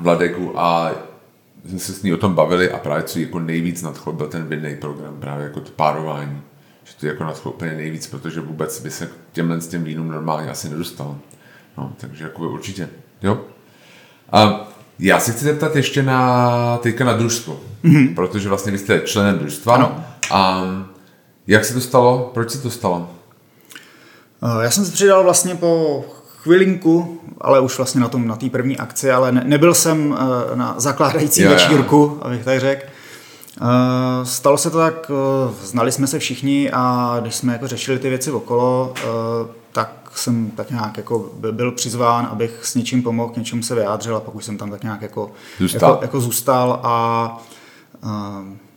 [0.00, 0.92] v Ladeku a
[1.68, 4.44] jsme se s ní o tom bavili a právě co jako nejvíc nadchlo byl ten
[4.44, 6.42] vinný program, právě jako to párování.
[6.92, 10.08] Že to je jako nadchlo úplně nejvíc, protože vůbec by se těmhle s těm vínům
[10.08, 11.16] normálně asi nedostal.
[11.78, 12.88] No, takže jako určitě.
[13.22, 13.40] Jo.
[14.32, 18.14] A já se chci zeptat ještě na teďka na družstvo, mm-hmm.
[18.14, 19.74] protože vlastně vy jste členem družstva.
[19.74, 20.04] Ano.
[20.30, 20.62] A
[21.46, 22.30] jak se to stalo?
[22.34, 23.10] Proč se to stalo?
[24.62, 26.04] Já jsem se přidal vlastně po
[26.42, 30.56] chvilinku, ale už vlastně na tom na té první akci, ale ne, nebyl jsem eh,
[30.56, 32.86] na zakládající večírku, abych tak řekl.
[33.60, 37.98] Eh, stalo se to tak, eh, znali jsme se všichni a když jsme jako řešili
[37.98, 38.94] ty věci okolo,
[39.72, 44.16] tak jsem tak nějak jako byl přizván, abych s něčím pomohl, k něčemu se vyjádřil
[44.16, 47.38] a pak už jsem tam tak nějak jako zůstal, jako, jako zůstal a
[48.04, 48.10] uh,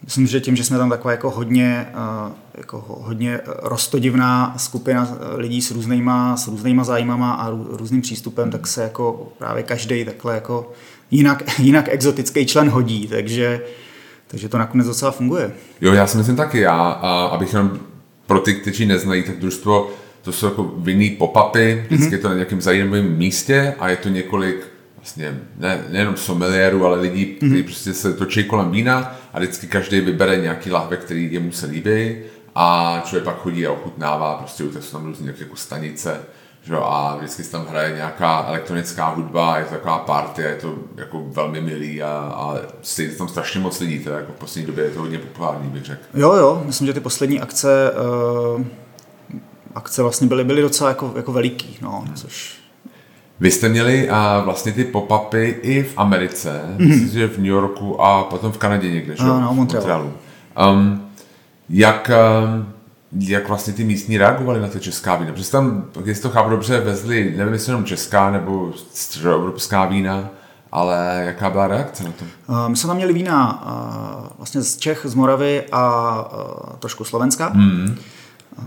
[0.04, 5.62] myslím, že tím, že jsme tam taková jako hodně, uh, jako hodně rostodivná skupina lidí
[5.62, 10.36] s různýma, s různýma zájmama a rů, různým přístupem, tak se jako právě každý takhle
[10.36, 10.72] jako
[11.12, 13.62] jinak, jinak exotický člen hodí, takže,
[14.36, 15.52] takže to nakonec docela funguje.
[15.82, 17.80] Jo, já si myslím taky, já, a abych jenom
[18.28, 22.12] pro ty, kteří neznají, tak družstvo to jsou jako vinný pop-upy, vždycky mm-hmm.
[22.12, 27.02] je to na nějakém zajímavém místě a je to několik vlastně ne, nejenom someliérů, ale
[27.02, 27.48] lidí, mm-hmm.
[27.48, 31.66] kteří prostě se točí kolem vína a vždycky každý vybere nějaký lahve, který jemu se
[31.66, 32.16] líbí
[32.56, 36.20] a člověk pak chodí a ochutnává, prostě jsou tam různé jako stanice,
[36.66, 36.76] že?
[36.78, 41.24] a vždycky se tam hraje nějaká elektronická hudba, je to taková party, je to jako
[41.28, 42.56] velmi milý a, a
[42.98, 45.86] je tam strašně moc lidí, teda jako v poslední době je to hodně populární, bych
[45.86, 46.02] řekl.
[46.14, 48.62] Jo, jo, myslím, že ty poslední akce uh
[49.76, 52.56] akce vlastně byly, byly docela jako, jako veliký, no, což
[53.40, 56.88] vy jste měli a vlastně ty pop-upy i v Americe, mm-hmm.
[56.88, 59.24] myslím, že v New Yorku a potom v Kanadě někde, že?
[59.24, 60.14] No, no, Montrealu.
[60.72, 61.10] Um,
[61.70, 62.12] jak,
[62.44, 62.74] um,
[63.20, 65.32] jak vlastně ty místní reagovali na to česká vína?
[65.32, 70.30] Protože tam, jestli to chápu dobře, vezli, nevím, jestli jenom česká nebo středoevropská vína,
[70.72, 72.26] ale jaká byla reakce na to?
[72.50, 77.04] Uh, my jsme tam měli vína uh, vlastně z Čech, z Moravy a uh, trošku
[77.04, 77.52] Slovenska.
[77.54, 77.98] Mm.
[78.58, 78.66] Uh,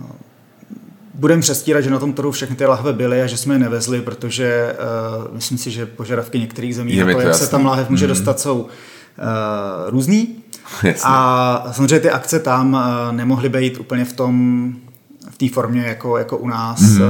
[1.14, 4.00] budeme přestírat, že na tom trhu všechny ty lahve byly a že jsme je nevezli,
[4.00, 4.76] protože
[5.28, 7.44] uh, myslím si, že požadavky některých zemí je to jak jasný.
[7.46, 8.08] se tam lahev může mm.
[8.08, 8.68] dostat, jsou uh,
[9.88, 10.37] různý.
[10.83, 11.02] Jasně.
[11.04, 12.81] A samozřejmě ty akce tam uh,
[13.16, 14.72] nemohly být úplně v tom
[15.31, 16.81] v té formě jako, jako u nás.
[16.81, 17.00] Mm.
[17.00, 17.09] Uh,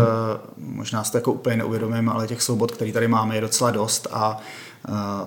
[0.56, 4.06] možná si to jako úplně neuvědomím, ale těch soubot, který tady máme, je docela dost
[4.12, 4.38] a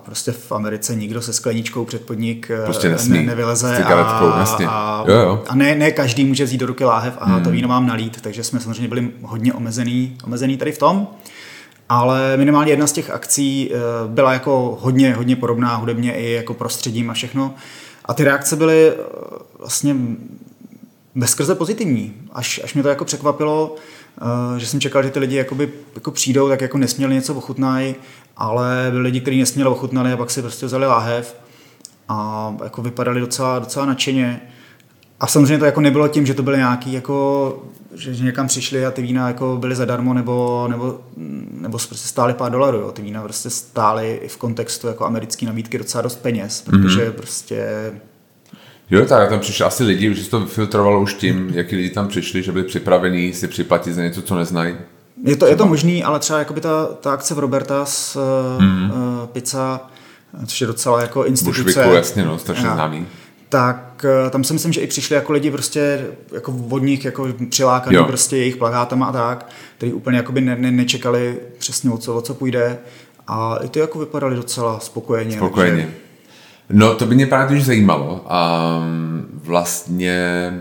[0.04, 3.18] prostě v Americe nikdo se skleničkou před podnik eh, prostě nesmí.
[3.18, 4.02] Ne, nevyleze a,
[4.68, 5.42] a, jo, jo.
[5.48, 7.44] a ne, ne každý může vzít do ruky láhev a hmm.
[7.44, 11.06] to víno mám nalít, takže jsme samozřejmě byli hodně omezený, omezený tady v tom.
[11.88, 16.54] Ale minimálně jedna z těch akcí eh, byla jako hodně, hodně podobná hudebně i jako
[16.54, 17.54] prostředím a všechno.
[18.12, 18.94] A ty reakce byly eh,
[19.58, 19.96] vlastně
[21.14, 22.14] bezkrze pozitivní.
[22.32, 23.76] Až, až mě to jako překvapilo,
[24.56, 27.94] že jsem čekal, že ty lidi jakoby, jako přijdou, tak jako nesměli něco ochutnají
[28.36, 31.36] ale byli lidi, kteří nesměli ochutnali a pak si prostě vzali láhev
[32.08, 34.40] a jako vypadali docela, docela nadšeně.
[35.22, 37.62] A samozřejmě to jako nebylo tím, že to byly nějaký jako,
[37.94, 41.00] že, že někam přišli a ty vína jako byly zadarmo nebo, nebo,
[41.60, 42.78] nebo prostě stály pár dolarů.
[42.78, 42.92] Jo.
[42.92, 47.12] Ty vína prostě stály i v kontextu jako americké nabídky docela dost peněz, protože mm-hmm.
[47.12, 47.66] prostě
[48.90, 52.08] Jo, tak tam přišli asi lidi, už se to filtrovalo už tím, jaký lidi tam
[52.08, 54.76] přišli, že byli připravení si připlatit za něco, co neznají.
[55.24, 58.16] Je to, je to možný, ale třeba jakoby ta, ta akce v Robertas
[58.58, 58.90] mm.
[58.90, 59.80] uh, pizza,
[60.46, 61.62] což je docela jako instituce.
[61.62, 63.06] Bushwicku, jasně, no, strašně známý.
[63.48, 67.28] Tak uh, tam si myslím, že i přišli jako lidi prostě jako od nich jako
[67.50, 68.04] přilákaný jo.
[68.04, 72.20] prostě jejich plagátama a tak, který úplně jakoby ne, ne, nečekali přesně o co, o
[72.20, 72.78] co půjde.
[73.28, 75.36] A i ty jako vypadali docela spokojeně.
[75.36, 75.82] Spokojeně.
[75.82, 75.94] Takže...
[76.70, 78.26] No to by mě právě zajímalo.
[78.80, 80.52] Um, vlastně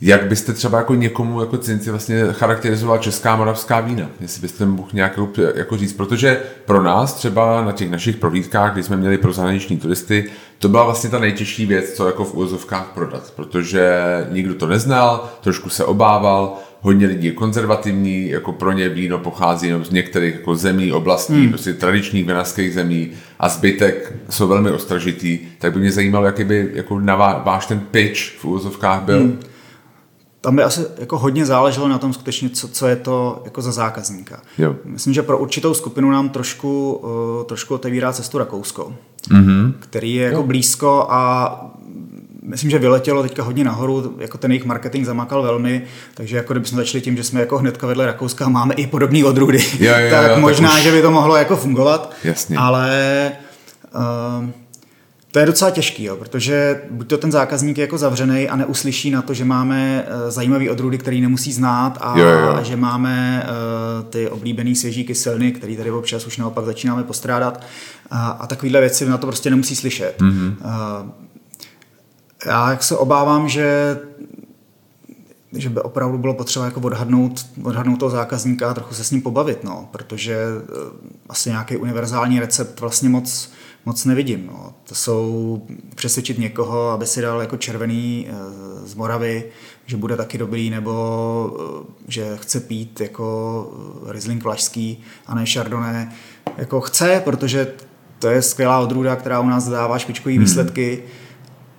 [0.00, 4.10] jak byste třeba jako někomu jako cinci vlastně charakterizoval česká moravská vína?
[4.20, 5.18] Jestli byste mohl nějak
[5.54, 9.76] jako říct, protože pro nás třeba na těch našich prohlídkách, kdy jsme měli pro zahraniční
[9.76, 14.66] turisty, to byla vlastně ta nejtěžší věc, co jako v úvozovkách prodat, protože nikdo to
[14.66, 20.34] neznal, trošku se obával, hodně lidí je konzervativní, jako pro ně víno pochází z některých
[20.34, 21.48] jako zemí, oblastí, hmm.
[21.48, 26.70] prostě tradičních vinařských zemí a zbytek jsou velmi ostražitý, tak by mě zajímalo, jaký by
[26.74, 29.18] jako na váš ten pitch v úvozovkách byl.
[29.18, 29.40] Hmm
[30.46, 33.72] tam by asi jako hodně záleželo na tom skutečně, co, co je to jako za
[33.72, 34.40] zákazníka.
[34.58, 34.76] Jo.
[34.84, 38.92] Myslím, že pro určitou skupinu nám trošku, uh, trošku otevírá cestu Rakousko,
[39.30, 39.72] mm-hmm.
[39.78, 40.42] který je jako jo.
[40.42, 41.50] blízko a
[42.42, 45.82] myslím, že vyletělo teďka hodně nahoru, jako ten jejich marketing zamakal velmi,
[46.14, 49.58] takže jako kdybychom začali tím, že jsme jako hnedka vedle Rakouska máme i podobné odrůdy,
[49.58, 52.56] Jo, jo, jo, tak tak možná, už- že by to mohlo jako fungovat, Jasně.
[52.56, 53.32] ale
[53.94, 54.50] uh,
[55.36, 59.10] to je docela těžký, jo, protože buď to ten zákazník je jako zavřený a neuslyší
[59.10, 62.48] na to, že máme uh, zajímavý odrůdy, který nemusí znát a, Jo, jo.
[62.48, 67.62] a že máme uh, ty oblíbený svěží kyseliny, který tady občas už naopak začínáme postrádat
[68.10, 70.14] a, a takovéhle věci na to prostě nemusí slyšet.
[70.18, 70.54] Mm-hmm.
[70.64, 71.10] Uh,
[72.46, 73.98] já jak se obávám, že
[75.52, 79.22] že by opravdu bylo potřeba jako odhadnout, odhadnout toho zákazníka a trochu se s ním
[79.22, 80.72] pobavit, no, protože eh,
[81.28, 83.52] asi nějaký univerzální recept vlastně moc,
[83.86, 84.46] moc nevidím.
[84.46, 84.74] No.
[84.84, 85.62] To jsou
[85.94, 88.34] přesvědčit někoho, aby si dal jako červený eh,
[88.86, 89.44] z Moravy,
[89.86, 96.06] že bude taky dobrý, nebo eh, že chce pít jako Riesling vlašský a ne Chardonnay.
[96.56, 97.72] Jako chce, protože
[98.18, 101.02] to je skvělá odrůda, která u nás dává špičkové výsledky,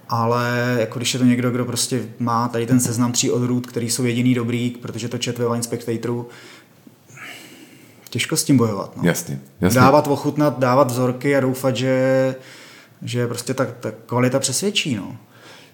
[0.10, 3.90] ale jako když je to někdo, kdo prostě má tady ten seznam tří odrůd, který
[3.90, 6.28] jsou jediný dobrý, protože to čet ve Wine Spectatoru,
[8.10, 8.98] těžko s tím bojovat.
[8.98, 9.04] No.
[9.06, 9.82] Jasně, jasně.
[9.82, 12.36] Dávat, ochutnat, dávat vzorky a doufat, že,
[13.02, 14.96] že prostě ta, ta kvalita přesvědčí.
[14.96, 15.18] No.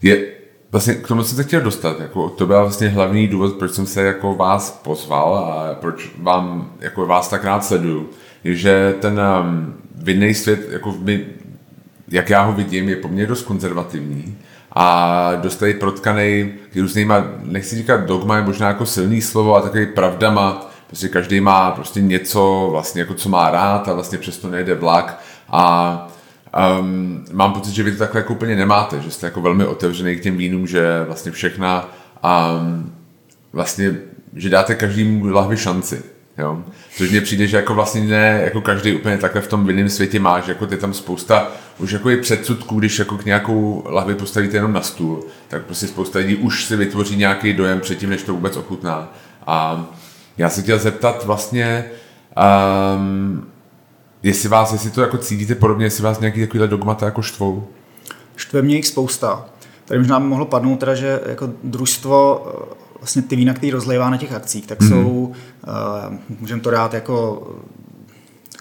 [0.01, 0.27] Je,
[0.71, 3.85] vlastně k tomu jsem se chtěl dostat, jako to byl vlastně hlavní důvod, proč jsem
[3.85, 8.09] se jako vás pozval a proč vám, jako vás tak rád sleduju,
[8.43, 11.25] je, že ten um, vinný svět, jako my,
[12.13, 14.37] jak já ho vidím, je poměrně dost konzervativní
[14.71, 19.85] a dost tady protkanej různýma, nechci říkat dogma, je možná jako silný slovo a takový
[19.85, 24.75] pravdama, prostě každý má prostě něco vlastně jako co má rád a vlastně přesto nejde
[24.75, 26.07] vlak a
[26.79, 30.15] Um, mám pocit, že vy to takhle jako úplně nemáte, že jste jako velmi otevřený
[30.15, 31.89] k těm vínům, že vlastně všechna
[32.23, 32.93] um,
[33.53, 33.95] vlastně,
[34.35, 36.03] že dáte každému lahvi šanci.
[36.37, 36.63] Jo?
[36.97, 40.19] Což mně přijde, že jako vlastně ne, jako každý úplně takhle v tom vinném světě
[40.19, 44.15] má, že jako je tam spousta už jako je předsudků, když jako k nějakou lahvi
[44.15, 48.23] postavíte jenom na stůl, tak prostě spousta lidí už si vytvoří nějaký dojem předtím, než
[48.23, 49.13] to vůbec ochutná.
[49.47, 49.85] A
[50.37, 51.85] já se chtěl zeptat vlastně,
[52.95, 53.47] um,
[54.23, 57.67] jestli vás, jestli to jako cítíte podobně, jestli vás nějaký takovýhle dogmata jako štvou.
[58.35, 59.45] Štve mě jich spousta.
[59.85, 62.45] Tady možná by mohlo padnout teda, že jako družstvo,
[63.03, 64.89] vlastně ty vína, které rozlévá na těch akcích, tak mm.
[64.89, 65.33] jsou,
[65.67, 67.47] uh, můžeme to dát jako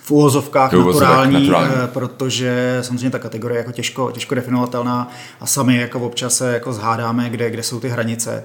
[0.02, 1.74] v úvozovkách uvozovkách naturální, naturální.
[1.85, 6.52] eh, protože samozřejmě ta kategorie je jako těžko, těžko definovatelná a sami jako občas se
[6.52, 8.44] jako zhádáme, kde, kde jsou ty hranice.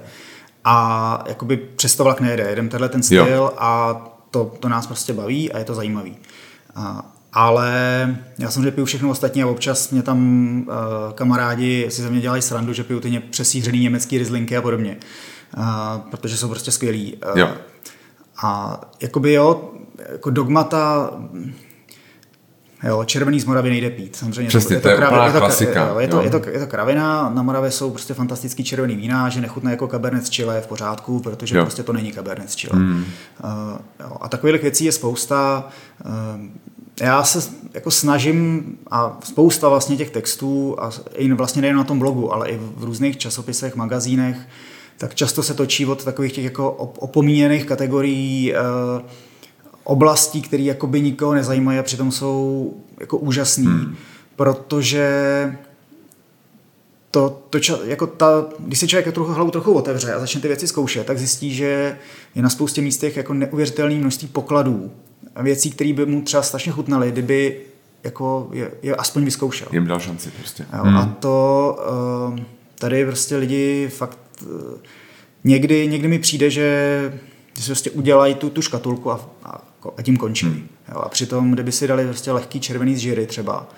[0.64, 3.52] A jakoby přesto vlak nejede, jedem tenhle ten styl Jo.
[3.58, 3.94] a
[4.30, 6.16] to, to nás prostě baví a je to zajímavý.
[6.74, 10.18] A, ale já samozřejmě piju všechno ostatní a občas mě tam
[10.68, 14.90] uh, kamarádi si ze mě dělají srandu, že piju ty přesířený německý rizlinky a podobně.
[14.90, 15.02] Uh,
[16.10, 17.16] protože jsou prostě skvělí.
[17.32, 17.48] Uh, Jo.
[18.42, 19.70] A jakoby jo,
[20.12, 21.10] jako dogmata,
[22.82, 24.16] Jo, červený z Moravy nejde pít.
[24.16, 26.22] Samozřejmě Přesně, to je úplná klasika, jo, je, to, jo.
[26.22, 29.88] je, to, je to kravina, na Moravě jsou prostě fantastický červený vína, že nechutná jako
[29.88, 31.64] Cabernet z Chile je v pořádku, protože Jo.
[31.64, 32.78] prostě to není Cabernet z Chile.
[32.78, 33.04] Mm.
[33.44, 33.50] Uh,
[34.00, 35.68] jo, a takových věcí je spousta.
[36.04, 36.12] Uh,
[37.00, 41.98] já se jako snažím a spousta vlastně těch textů a i vlastně nejen na tom
[41.98, 44.36] blogu, ale i v různých časopisech, magazínech,
[44.98, 49.02] tak často se točí od takových těch jako op- opomíjených kategorií uh,
[49.84, 53.96] oblastí, které jakoby nikoho nezajímají a přitom jsou jako úžasný, hmm.
[54.36, 55.08] protože
[57.10, 60.40] to, to ča, jako ta, když si člověk jako trochu hlavu trochu otevře a začne
[60.40, 61.98] ty věci zkoušet, tak zjistí, že
[62.34, 64.90] je na spoustě místech jako neuvěřitelné množství pokladů
[65.34, 67.60] a věcí, které by mu třeba strašně chutnaly, kdyby
[68.04, 69.68] jako je, je aspoň vyzkoušel.
[69.72, 70.66] Jim dal šanci prostě.
[70.72, 70.96] Jo, hmm.
[70.96, 71.76] A to
[72.30, 72.38] uh,
[72.78, 74.18] tady prostě lidi fakt
[75.44, 77.12] někdy, někdy mi přijde, že
[77.58, 79.62] že si prostě udělají tu, tu škatulku a, a,
[79.96, 80.46] a tím končí.
[80.46, 80.68] Hmm.
[80.92, 83.68] Jo, a přitom, kdyby si dali prostě lehký červený z žiry třeba,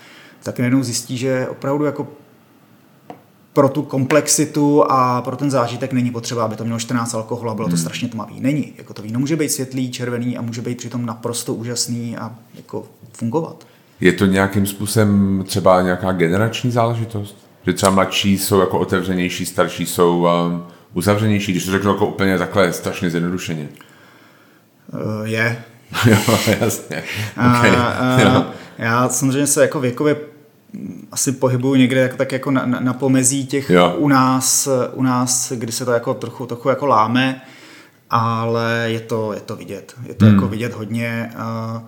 [0.42, 2.08] tak najednou zjistí, že opravdu jako
[3.52, 7.54] pro tu komplexitu a pro ten zážitek není potřeba, aby to mělo 14 alkoholu a
[7.54, 8.40] bylo to strašně tmavý.
[8.40, 8.72] Není.
[8.78, 12.84] Jako to víno může být světlý, červený a může být přitom naprosto úžasný a jako
[13.12, 13.66] fungovat.
[14.00, 17.49] Je to nějakým způsobem třeba nějaká generační záležitost?
[17.66, 22.38] Že třeba mladší jsou jako otevřenější, starší jsou um, uzavřenější, když to řeknu jako úplně
[22.38, 23.68] takhle strašně zjednodušeně.
[24.92, 25.62] Uh, je.
[26.06, 27.02] jo, jasně.
[27.32, 27.70] Okay.
[27.76, 28.44] A, a, jo.
[28.78, 30.16] já samozřejmě se jako věkově
[31.12, 33.94] asi pohybuju někde jako, tak jako na, na, na pomezí těch Jo.
[33.98, 37.42] u nás, u nás, kdy se to jako trochu, trochu jako láme,
[38.10, 39.94] ale je to, je to vidět.
[40.06, 40.34] Je to Hmm.
[40.34, 41.82] jako vidět hodně a,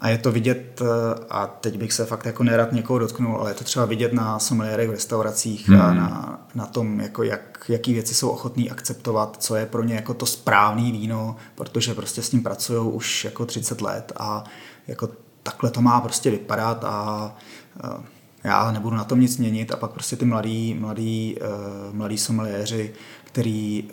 [0.00, 3.50] a je to vidět, eh, a teď bych se fakt jako nerad někoho dotknul, ale
[3.50, 5.80] je to třeba vidět na someliérech v restauracích Hmm.
[5.80, 9.94] a na, na tom, jako jak, jaký věci jsou ochotní akceptovat, co je pro ně
[9.94, 14.44] jako to správné víno, protože prostě s ním pracují už jako 30 let a
[14.86, 15.08] jako
[15.42, 18.02] takhle to má prostě vypadat a, a
[18.44, 22.92] já nebudu na tom nic měnit a pak prostě ty mladí, mladí, uh, mladí someliéři,
[23.24, 23.90] který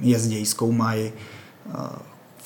[0.00, 1.12] jezdí, zkoumají,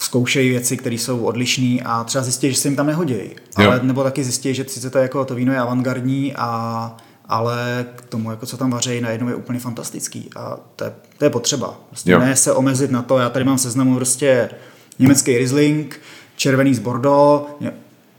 [0.00, 3.14] zkoušejí věci, které jsou odlišné a třeba zjistí, že se jim tam nehodí.
[3.56, 6.96] Ale, nebo taky zjistí, že sice to, jako to víno je avantgardní a
[7.30, 11.24] ale k tomu, jako co tam vaří, najednou je úplně fantastický a to je, to
[11.24, 11.80] je potřeba.
[11.88, 14.50] Prostě ne se omezit na to, já tady mám seznamu prostě
[14.98, 16.00] německý Riesling,
[16.36, 17.50] červený z Bordeaux,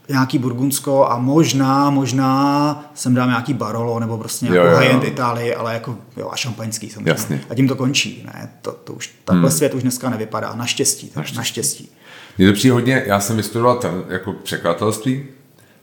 [0.08, 5.74] nějaký Burgundsko a možná, možná sem dám nějaký Barolo nebo prostě nějakou high-end Itálii, ale
[5.74, 7.10] jako jo, a šampaňský samozřejmě.
[7.10, 7.40] Jasně.
[7.50, 8.22] A tím to končí.
[8.26, 8.50] Ne?
[8.62, 9.56] To, to už, takhle hmm.
[9.56, 10.54] svět už dneska nevypadá.
[10.54, 11.12] Naštěstí.
[11.16, 11.38] Naštěstí.
[11.38, 11.90] naštěstí.
[12.38, 15.24] Mně to přijde hodně, já jsem vystudoval ten, jako překladatelství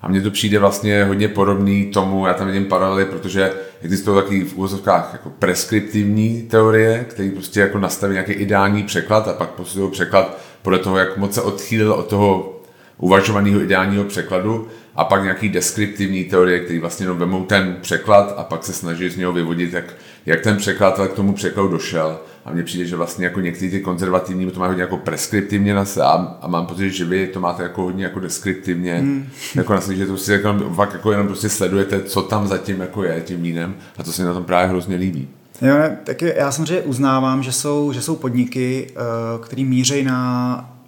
[0.01, 4.43] a mně to přijde vlastně hodně podobný tomu, já tam vidím paralely, protože existují taky
[4.43, 9.91] v úvozovkách jako preskriptivní teorie, které prostě jako nastaví nějaký ideální překlad a pak posudují
[9.91, 12.58] překlad podle toho, jak moc se odchýlil od toho
[12.99, 18.43] uvažovaného ideálního překladu a pak nějaký deskriptivní teorie, který vlastně jenom vemou ten překlad a
[18.43, 19.93] pak se snaží z něho vyvodit, jak,
[20.25, 22.19] jak ten překladatel k tomu překladu došel.
[22.45, 25.85] A mně přijde, že vlastně jako někteří ty konzervativní to mají hodně jako preskriptivně na
[25.85, 29.27] se a, a, mám pocit, že vy to máte jako hodně jako deskriptivně, hmm.
[29.55, 33.03] jako na že to si jako, fakt jako jenom prostě sledujete, co tam zatím jako
[33.03, 35.27] je tím vínem a to se mi na tom právě hrozně líbí.
[35.61, 38.95] Jo, taky já samozřejmě uznávám, že jsou, že jsou podniky, eh,
[39.41, 40.78] které mířejí na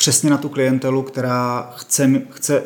[0.00, 2.62] přesně na tu klientelu, která chce, chce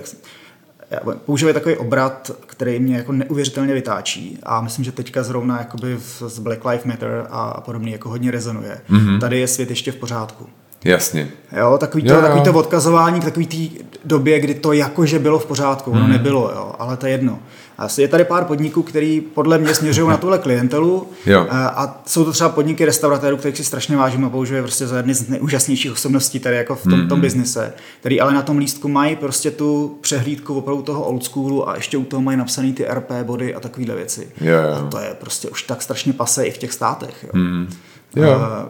[1.24, 6.38] používají takový obrat, který mě jako neuvěřitelně vytáčí a myslím, že teďka zrovna jakoby z
[6.38, 8.80] Black Lives Matter a podobně jako hodně rezonuje.
[8.90, 9.20] Mm-hmm.
[9.20, 10.46] Tady je svět ještě v pořádku.
[10.84, 11.28] Jasně.
[11.58, 12.22] Jo, takový to, jo, jo.
[12.22, 16.12] takový to odkazování k takový té době, kdy to jakože bylo v pořádku, ono mm.
[16.12, 17.38] nebylo, jo, ale to je jedno.
[17.78, 21.46] A je tady pár podniků, který podle mě směřují na tuhle klientelu jo.
[21.50, 25.14] a jsou to třeba podniky restauratérů, kterých si strašně vážím a použije prostě za jedny
[25.14, 27.08] z nejúžasnějších osobností tady jako v tom, mm.
[27.08, 31.68] tom biznise, který ale na tom lístku mají prostě tu přehlídku opravdu toho old schoolu
[31.68, 34.28] a ještě u toho mají napsané ty RP body a takovéhle věci.
[34.40, 34.74] Jo, jo.
[34.74, 37.24] A to je prostě už tak strašně pase i v těch státech.
[37.24, 37.30] Jo.
[37.32, 37.68] Mm.
[38.16, 38.30] Jo.
[38.30, 38.68] A,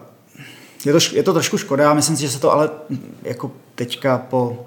[0.85, 2.71] je to, je to trošku škoda, myslím si, že se to ale
[3.23, 4.67] jako teďka po,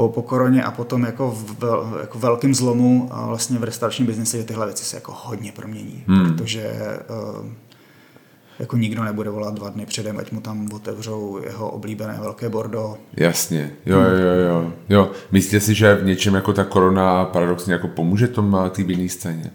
[0.00, 4.38] po, po koroně a potom jako v jako velkým zlomu a vlastně v restauračním biznise,
[4.38, 6.24] že tyhle věci se jako hodně promění, hmm.
[6.24, 6.72] protože
[7.40, 7.46] uh,
[8.58, 12.98] jako nikdo nebude volat dva dny předem, ať mu tam otevřou jeho oblíbené velké bordo.
[13.16, 15.10] Jasně, jo, jo, jo, jo.
[15.32, 19.50] Myslíte si, že v něčem jako ta korona paradoxně jako pomůže tom té scéně?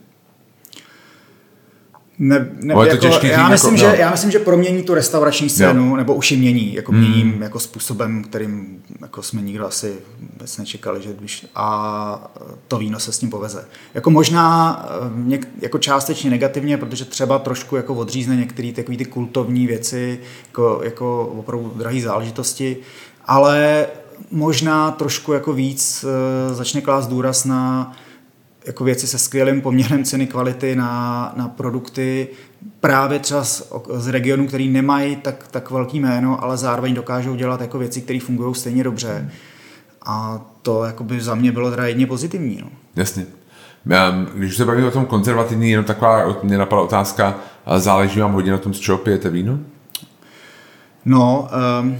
[2.19, 4.03] Ne, ne, jako, to těžký já, myslím, jako, že, no.
[4.03, 5.95] já myslím, že promění tu restaurační scénu, jo.
[5.95, 7.01] nebo už ji mění, jako hmm.
[7.01, 9.95] mění jako způsobem, kterým jako jsme nikdo asi
[10.31, 12.31] vůbec nečekali, že když, a
[12.67, 13.67] to víno se s tím poveze.
[13.93, 19.05] Jako možná eh, něk, jako částečně negativně, protože třeba trošku jako odřízne některé takové ty
[19.05, 22.77] kultovní věci, jako, jako opravdu drahé záležitosti,
[23.25, 23.87] ale
[24.31, 26.05] možná trošku jako víc
[26.49, 27.91] uh, začne klást důraz na
[28.67, 32.27] jako věci se skvělým poměrem ceny kvality na, na produkty
[32.79, 37.61] právě třeba z, z regionů, který nemají tak, tak velký jméno, ale zároveň dokážou dělat
[37.61, 39.31] jako věci, které fungují stejně dobře.
[40.05, 42.59] A to jakoby za mě bylo teda jedně pozitivní.
[42.61, 42.67] No.
[42.95, 43.25] Jasně.
[44.33, 47.39] Když se bavíme o tom konzervativní, jenom taková mě napadla otázka,
[47.77, 49.59] záleží vám hodně na tom, z čeho pijete víno?
[51.05, 51.49] No,
[51.81, 51.97] um,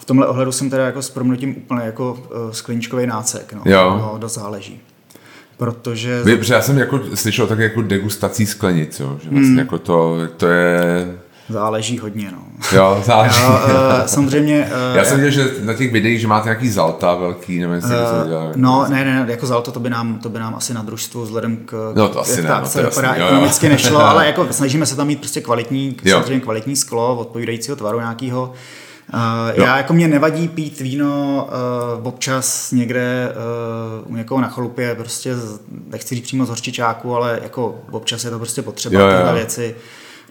[0.00, 3.52] v tomhle ohledu jsem teda jako s promnutím úplně jako uh, skleničkový nácek.
[3.52, 3.62] No.
[3.64, 3.98] Jo.
[3.98, 4.80] no dost záleží.
[5.56, 6.22] Protože...
[6.24, 9.18] Vy, já jsem jako slyšel tak jako degustací sklenic, jo?
[9.22, 9.58] že vlastně hmm.
[9.58, 11.14] jako to, to je...
[11.48, 12.38] Záleží hodně, no.
[12.72, 13.40] Jo, záleží.
[13.42, 14.70] Já, uh, samozřejmě...
[14.90, 17.90] Uh, já jsem viděl, že na těch videích, že máte nějaký zalta velký, nevím, jestli
[17.94, 18.52] uh, to dělá.
[18.56, 21.56] No, ne, ne, jako zalto to by nám, to by nám asi na družstvu vzhledem
[21.56, 21.92] k...
[21.96, 23.72] No to asi ne, no, to jasný, jo, ekonomicky jo.
[23.72, 28.42] nešlo, ale jako snažíme se tam mít prostě kvalitní, samozřejmě kvalitní sklo, odpovídajícího tvaru nějakého.
[28.42, 28.54] Uh,
[29.54, 31.48] já jako mě nevadí pít víno
[31.98, 33.32] uh, občas někde
[34.04, 35.34] uh, u někoho na chalupě, prostě
[35.90, 39.34] nechci říct přímo z horčičáku, ale jako občas je to prostě potřeba jo, tyhle jo.
[39.34, 39.74] věci.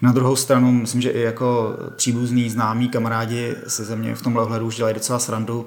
[0.01, 4.43] Na druhou stranu, myslím, že i jako příbuzní, známí kamarádi se ze mě v tomhle
[4.43, 5.65] ohledu už dělají docela srandu,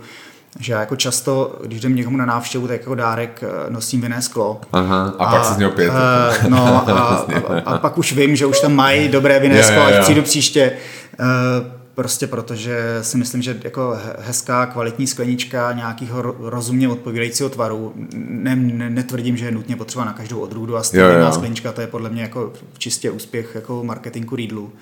[0.61, 4.61] že já jako často, když jdem někomu na návštěvu, tak jako dárek nosím vinné sklo.
[4.73, 5.91] Aha, a, a pak se z něho pět.
[5.91, 9.83] Uh, no a, a, a, pak už vím, že už tam mají dobré vinné sklo,
[9.83, 10.73] až přijdu příště.
[11.21, 18.57] Uh, Prostě protože si myslím, že jako hezká, kvalitní sklenička nějakého rozumně odpovídajícího tvaru, ne,
[18.57, 22.11] ne, netvrdím, že je nutně potřeba na každou odrůdu a stejná sklenička, to je podle
[22.11, 24.73] mě jako čistě úspěch jako marketingu Riedlu,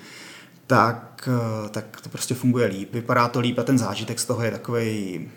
[0.67, 1.29] tak,
[1.71, 5.27] tak to prostě funguje líp, vypadá to líp a ten zážitek z toho je takový.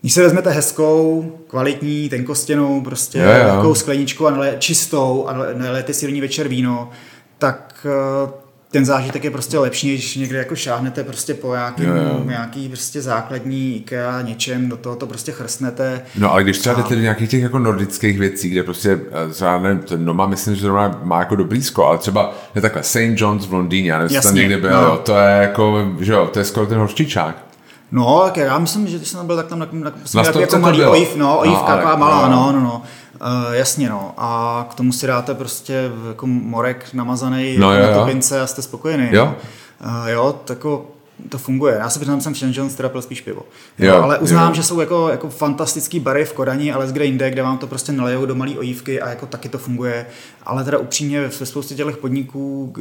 [0.00, 3.74] Když se vezmete hezkou, kvalitní, tenkostěnou, prostě jo, jo.
[3.74, 6.90] skleničku a nele, čistou a nalejete si do ní večer víno,
[7.38, 7.86] tak
[8.74, 12.24] ten zážitek je prostě lepší, když někde jako šáhnete prostě po nějaký, Jo, jo.
[12.24, 16.02] nějaký prostě základní IKEA něčem, do toho to prostě chrstnete.
[16.18, 19.58] No ale když třeba jdete do nějakých těch jako nordických věcí, kde prostě, eh, třeba
[19.58, 22.96] nevím, ten Noma myslím, že zrovna má jako dobrý sklo, ale třeba je takhle St.
[22.96, 24.96] John's v Londýně, já nevím, tam někde byl, no.
[24.96, 27.53] to je jako, že jo, to je skoro ten hořčičák.
[27.94, 30.40] No, tak já myslím, že když jsem tam byl, tak tam na, Na na stovce
[30.40, 30.92] jako malý bylo.
[30.92, 32.36] ojiv, no, ojivka No, taková malá, no.
[32.36, 32.82] no, no, no.
[33.20, 34.12] Uh, jasně, no.
[34.18, 38.46] A k tomu si dáte prostě jako morek namazaný No, no, jo, na topince a
[38.46, 39.08] jste spokojený.
[39.10, 39.24] Jo.
[39.24, 39.34] No.
[40.02, 40.86] Uh, jo, tak jako
[41.28, 41.74] to funguje.
[41.74, 42.42] Já si přiznám, jsem v St.
[42.56, 43.42] John's teda pil spíš pivo.
[43.78, 44.54] Jo, Jo, ale uznám, jo.
[44.54, 47.66] že jsou jako, jako fantastický bary v Kodani, ale z kde jinde, kde vám to
[47.66, 50.06] prostě nalejou do malý ojívky a jako taky to funguje.
[50.42, 52.80] Ale teda upřímně ve spoustě těch podniků, k-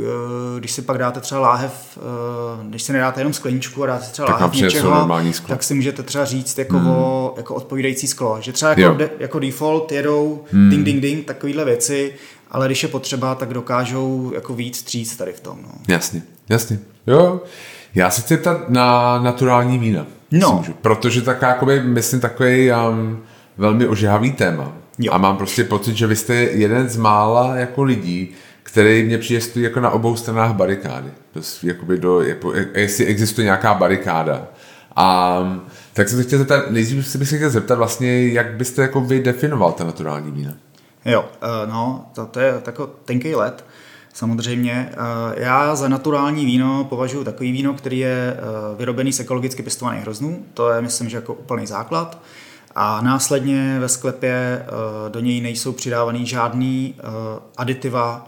[0.59, 4.11] když si pak dáte třeba láhev, eh, když si nedáte jenom skleničku a dáte si
[4.11, 5.07] třeba Tak láhev něčeho,
[5.47, 6.87] tak si můžete třeba říct jako, hmm.
[6.87, 8.37] o, jako odpovídající sklo.
[8.41, 8.93] Že třeba jako, Jo.
[8.93, 10.69] de, jako default jedou hmm.
[10.69, 12.13] ding, ding, ding, takovýhle věci,
[12.51, 15.59] ale když je potřeba, tak dokážou jako víc stříc tady v tom.
[15.63, 15.71] No.
[15.87, 16.79] Jasně, jasně.
[17.07, 17.41] Jo,
[17.95, 20.05] já se chci ptat na naturální vína.
[20.31, 20.53] No.
[20.57, 20.73] můžu.
[20.73, 23.19] Protože tak jakoby, myslím, takový um,
[23.57, 24.71] velmi ožehavý téma.
[24.99, 25.13] Jo.
[25.13, 28.31] A mám prostě pocit, že vy jste jeden z mála jako lidí,
[28.63, 31.11] který mě přijde stojí jako na obou stranách barikády.
[31.35, 34.47] Dost, jakoby do, jako, jestli existuje nějaká barikáda.
[34.95, 35.39] A
[35.93, 39.01] tak jsem se chtěl zeptat, nejdřív se bych se chtěl zeptat vlastně, jak byste jako
[39.01, 40.53] vy definoval ta naturální vína.
[41.05, 43.65] Jo, eh, no, to, to je takový tenký let.
[44.13, 44.89] Samozřejmě.
[44.91, 44.95] Eh,
[45.43, 48.41] Já za naturální víno považuji takový víno, který je eh,
[48.77, 50.45] vyrobený z ekologicky pěstovaných hroznů.
[50.53, 52.21] To je, myslím, že jako úplný základ.
[52.75, 56.95] A následně ve sklepě eh, do něj nejsou přidávaný žádný
[57.57, 58.27] aditiva,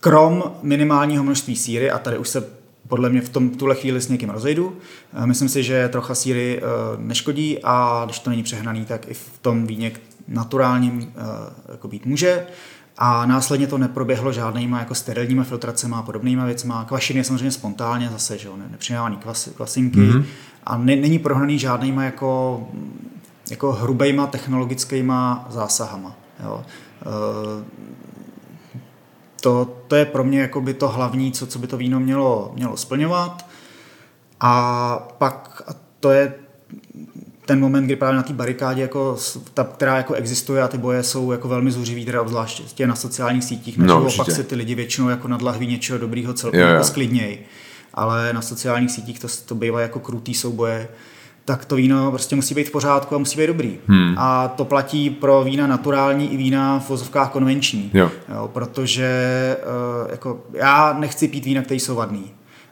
[0.00, 2.44] krom minimálního množství síry, a tady už se
[2.88, 4.76] podle mě v tom tuhle chvíli s někým rozejdu.
[5.24, 6.62] Myslím si, že trocha síry
[6.96, 9.92] neškodí a když to není přehnaný, tak i v tom víně
[10.28, 11.12] naturálním
[11.72, 12.46] jako být může.
[13.00, 16.84] A následně to neproběhlo žádnýma jako sterilníma filtracema a podobnýma věcma.
[16.84, 20.24] Kvašin je samozřejmě spontánně zase, že jo, ne- nepřidávaný kvas, kvasinky mm-hmm.
[20.64, 22.62] a ne, není prohnaný žádnýma jako,
[23.50, 26.16] jako hrubejma technologickýma zásahama.
[26.44, 26.64] Jo.
[27.02, 27.64] Eh,
[29.40, 32.76] to, to je pro mě jakoby to hlavní, co, co by to víno mělo, mělo
[32.76, 33.46] splňovat.
[34.40, 35.70] A pak, a
[36.00, 36.34] to je
[37.48, 39.16] ten moment, kdy právě na té barikádě, jako,
[39.54, 43.44] ta, která jako existuje a ty boje jsou jako velmi zuřivý, teda obzvláště na sociálních
[43.44, 44.22] sítích, No, no, určitě.
[44.24, 46.66] pak se ty lidi většinou jako nad lahví něčeho dobrýho celkem jo.
[46.66, 47.38] jako sklidněj.
[47.94, 50.88] Ale na sociálních sítích to, to bývá jako krutý souboje
[51.44, 53.78] tak to víno prostě musí být v pořádku a musí být dobrý.
[53.86, 54.14] Hmm.
[54.18, 57.90] A to platí pro vína naturální i vína v vozovkách konvenční.
[57.94, 58.10] Jo.
[58.34, 59.08] Jo, protože
[60.04, 62.24] uh, jako, já nechci pít vína, které jsou vadný.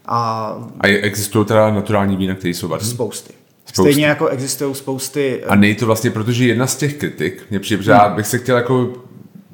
[0.07, 0.49] A
[0.81, 2.89] A existují teda naturální vína, které jsou vadné?
[2.89, 3.33] spousty.
[3.77, 3.93] Spousty.
[3.93, 7.83] Stejně jako existují spousty A není to vlastně, protože jedna z těch kritik, mě přijde,
[7.83, 8.93] že já bych se chtěl jako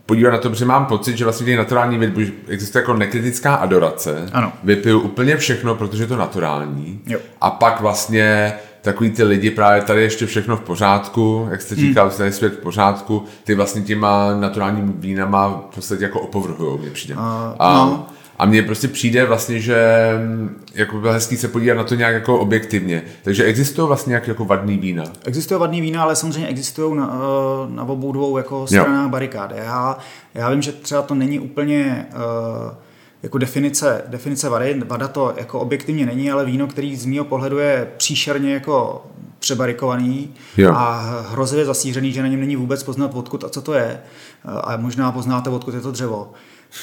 [0.06, 2.12] podívat na to, protože mám pocit, že vlastně těch naturální věd,
[2.48, 4.28] existuje jako nekritická adorace.
[4.32, 4.52] Ano.
[4.64, 7.00] Vypiju úplně všechno, protože je to naturální.
[7.06, 7.18] Jo.
[7.40, 8.52] A pak vlastně
[8.82, 12.18] takový ty lidi právě tady ještě všechno v pořádku, jak jste říkal, hmm.
[12.18, 17.14] tady svět v pořádku, ty vlastně těma naturálními vínama v podstatě jako opovrhujou, mě přijde.
[17.14, 17.20] Uh,
[17.58, 18.06] a, no.
[18.42, 19.86] A mně prostě přijde vlastně, že
[20.26, 23.02] mm, jako by bylo hezký se podívat na to nějak jako objektivně.
[23.24, 25.04] Takže existují vlastně nějaké jako vadný vína.
[25.24, 29.54] Existuje vadný vína, ale samozřejmě existují na, eh, na obou dvou jako stranách barikády.
[29.58, 29.98] Já,
[30.34, 32.74] já vím, že třeba to není úplně uh,
[33.22, 34.82] jako definice, definice vady.
[34.86, 39.06] Vada to jako objektivně není, ale víno, který z mého pohledu je příšerně jako
[39.38, 40.72] přebarikovaný Jo.
[40.74, 44.00] a hrozivě zasířený, že na něm není vůbec poznat, odkud a co to je.
[44.44, 46.30] Eh, A možná poznáte, odkud je to dřevo.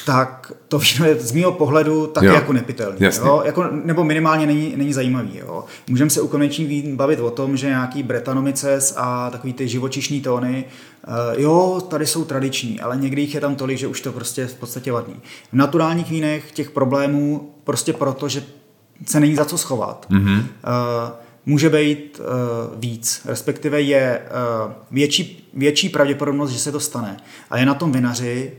[0.05, 2.33] Tak to víno je z mého pohledu taky Jo.
[2.33, 2.97] jako nepitelný.
[2.99, 3.27] Jasně.
[3.27, 3.41] Jo?
[3.45, 5.37] jako, nebo minimálně není, není zajímavý.
[5.37, 5.63] Jo?
[5.87, 10.21] Můžeme se u konečných vín bavit o tom, že nějaký bretanomices a takový ty živočišní
[10.21, 10.65] tóny,
[11.07, 14.45] uh, jo, tady jsou tradiční, ale někdy jich je tam tolik, že už to prostě
[14.45, 15.15] v podstatě vadný.
[15.49, 18.43] V naturálních vínech těch problémů prostě proto, že
[19.05, 20.07] se není za co schovat.
[20.09, 20.37] Mm-hmm.
[20.37, 20.43] Uh,
[21.45, 24.21] může být uh, víc, respektive je
[24.65, 27.17] uh, větší, větší pravděpodobnost, že se to stane.
[27.49, 28.51] A je na tom vinaři,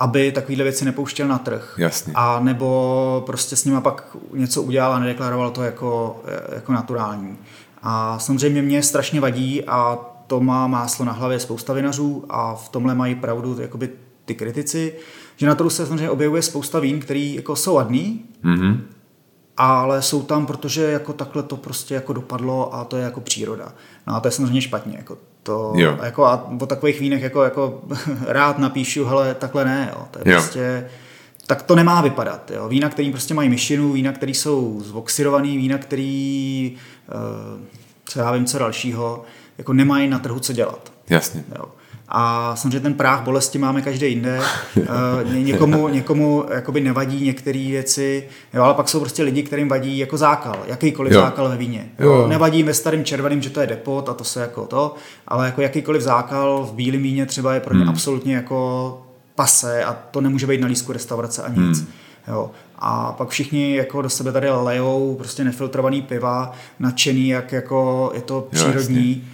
[0.00, 1.74] aby takovéhle věci nepouštěl na trh.
[1.78, 2.12] Jasně.
[2.16, 6.22] A nebo prostě s nima pak něco udělal a nedeklaroval to jako,
[6.54, 7.38] jako naturální.
[7.82, 12.68] A samozřejmě mě strašně vadí a to má máslo na hlavě spousta vinařů a v
[12.68, 13.90] tomhle mají pravdu jakoby
[14.24, 14.94] ty kritici,
[15.36, 18.80] že na trhu se samozřejmě objevuje spousta vín, který jako jsou vadný, Mm-hmm.
[19.56, 23.72] ale jsou tam, protože jako takhle to prostě jako dopadlo a to je jako příroda.
[24.06, 24.96] No a to je samozřejmě špatně.
[24.96, 25.98] Jako to, Jo.
[26.02, 27.82] jako a o takových vínech jako, jako
[28.26, 30.04] rád napíšu, hele, takhle ne, jo.
[30.10, 30.40] To je Jo.
[30.40, 30.88] prostě,
[31.46, 32.50] tak to nemá vypadat.
[32.54, 32.68] Jo.
[32.68, 36.76] Vína, který prostě mají myšinu, vína, který jsou zvoxidovaný, vína, který,
[37.54, 37.60] uh,
[38.04, 39.22] co já vím, co dalšího,
[39.58, 40.92] jako nemají na trhu co dělat.
[41.10, 41.44] Jasně.
[41.58, 41.64] Jo.
[42.12, 44.40] A samozřejmě ten práh bolesti máme každý jinde.
[45.32, 49.98] Ně, někomu, někomu jakoby nevadí některé věci, jo, ale pak jsou prostě lidi, kterým vadí
[49.98, 51.20] jako zákal, jakýkoliv jo.
[51.20, 51.88] zákal ve víně.
[51.98, 52.12] Jo.
[52.12, 52.28] Jo.
[52.28, 54.94] Nevadí ve starém červeném, že to je depot a to se jako to,
[55.28, 57.88] ale jako jakýkoliv zákal v bílém víně třeba je pro ně hmm.
[57.88, 59.02] absolutně jako
[59.34, 61.78] pase a to nemůže být na lísku restaurace a nic.
[61.78, 61.88] Hmm.
[62.28, 62.50] Jo.
[62.78, 68.20] A pak všichni jako do sebe tady lejou prostě nefiltrovaný piva, nadšený, jak jako je
[68.20, 69.24] to přírodní.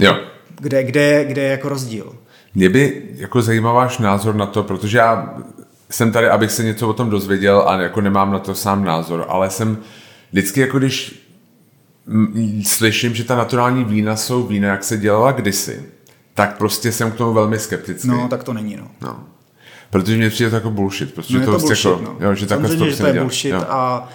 [0.00, 0.14] Jo.
[0.60, 2.14] Kde, kde, kde je jako rozdíl?
[2.54, 5.34] Mě by jako zajímal váš názor na to, protože já
[5.90, 9.26] jsem tady, abych se něco o tom dozvěděl a jako nemám na to sám názor,
[9.28, 9.78] ale jsem
[10.32, 11.26] vždycky jako když
[12.64, 15.82] slyším, že ta naturální vína jsou vína, jak se dělala kdysi,
[16.34, 18.08] tak prostě jsem k tomu velmi skeptický.
[18.08, 18.90] No, tak to není, no.
[19.00, 19.24] no.
[19.90, 21.14] Protože mě přijde to jako bullshit.
[21.14, 22.26] Prostě no, to, to bullshit, jako, no.
[22.26, 23.64] jo, že Samozřejmě, že to je bullshit jo.
[23.68, 24.08] a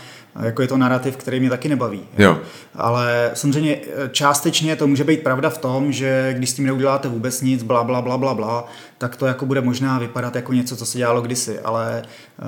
[0.43, 2.01] jako je to narrativ, který mě taky nebaví.
[2.17, 2.37] Jo.
[2.75, 7.07] Ale samozřejmě eh, částečně to může být pravda v tom, že když s tím neuděláte
[7.07, 8.67] vůbec nic, bla, bla, bla, bla, bla,
[8.97, 11.59] tak to jako bude možná vypadat jako něco, co se dělalo kdysi.
[11.59, 12.03] Ale
[12.41, 12.47] uh,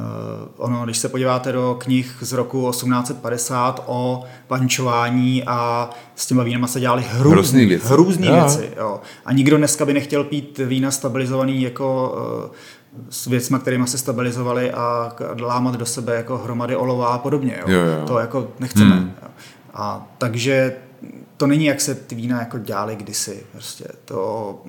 [0.57, 6.67] ono, když se podíváte do knih z roku 1850 o pančování a s těma vínama
[6.67, 7.88] se dělali hrůzný věci.
[7.88, 9.01] Hrůzný věci jo.
[9.25, 12.15] A nikdo dneska by nechtěl pít vína stabilizovaný jako
[12.49, 12.55] uh,
[13.10, 17.58] s věcmi, kterými se stabilizovali a lámat do sebe jako hromady olova a podobně.
[17.60, 17.74] Jo.
[17.74, 18.06] Jo, jo.
[18.08, 18.95] To jako nechceme.
[18.95, 19.12] Hmm.
[19.74, 20.76] A takže
[21.38, 23.43] to není, jak se ty vína jako dělaly kdysi.
[23.52, 24.62] Prostě to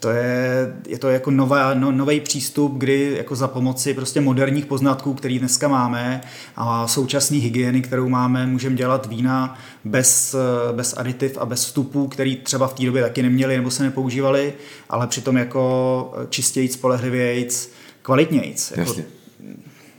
[0.00, 4.66] to je, je to jako nová, no, nový přístup, kdy jako za pomoci prostě moderních
[4.66, 6.20] poznatků, který dneska máme
[6.56, 10.36] a současné hygieny, kterou máme, můžeme dělat vína bez,
[10.72, 14.52] bez aditiv a bez vstupů, který třeba v té době taky neměli nebo se nepoužívali,
[14.90, 17.72] ale přitom jako čistějíc, spolehlivějíc,
[18.02, 18.72] kvalitnějíc.
[18.76, 18.90] Jako...
[18.90, 19.04] Jasně.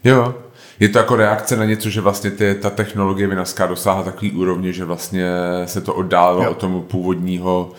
[0.03, 0.35] Jo,
[0.79, 4.73] je to jako reakce na něco, že vlastně ty, ta technologie vinařská dosáhla takový úrovně,
[4.73, 5.31] že vlastně
[5.65, 7.71] se to oddálilo od tomu původního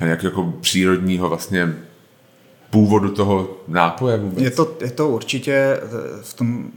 [0.00, 1.74] nějak jako přírodního vlastně
[2.70, 4.44] původu toho nápoje vůbec?
[4.44, 5.80] Je to, je to určitě eh,
[6.22, 6.70] v tom,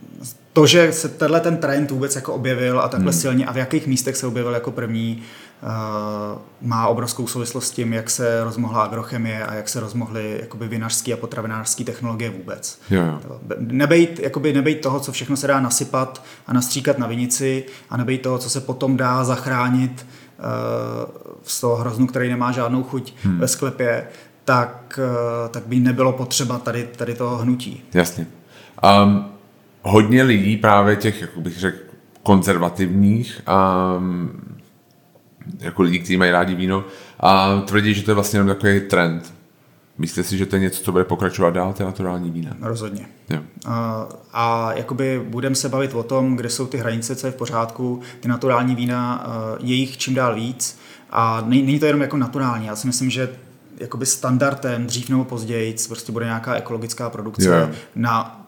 [0.54, 3.22] to, že se tenhle ten trend vůbec jako objevil a takhle hmm.
[3.22, 5.24] silně a v jakých místech se objevil jako první,
[5.64, 10.68] uh, má obrovskou souvislost s tím, jak se rozmohla agrochemie a jak se rozmohly jakoby
[10.68, 12.80] vinařské a potravinářské technologie vůbec.
[12.90, 13.40] Jo, jo.
[13.60, 18.22] Nebejt, jakoby nebejt toho, co všechno se dá nasypat a nastříkat na vinici a nebejt
[18.22, 20.06] toho, co se potom dá zachránit
[21.44, 23.40] z toho hroznu, který nemá žádnou chuť hmm.
[23.40, 24.08] ve sklepě,
[24.46, 27.84] tak, eh, tak by nebylo potřeba tady, tady toho hnutí.
[27.94, 28.28] Jasně.
[29.04, 29.26] Um,
[29.82, 31.78] hodně lidí právě těch, jak bych řekl,
[32.24, 33.42] konzervativních,
[33.98, 34.42] um,
[35.60, 36.84] jako lidí, kteří mají rádi víno,
[37.20, 39.34] a tvrdí, že to je vlastně jenom takový trend.
[39.98, 42.52] Myslíte si, že to je něco, co bude pokračovat dál, ty naturální vína?
[42.62, 43.06] Rozhodně.
[43.30, 43.40] Jo.
[43.66, 47.36] A, a jakoby budeme se bavit o tom, kde jsou ty hranice, co je v
[47.36, 48.02] pořádku.
[48.20, 49.28] Ty naturální vína,
[49.60, 50.80] je jich čím dál víc.
[51.10, 52.66] A není to jenom jako naturální.
[52.66, 53.30] Já si myslím, že
[53.78, 57.70] jakoby standardem dřív nebo později prostě bude nějaká ekologická produkce yeah.
[57.96, 58.44] na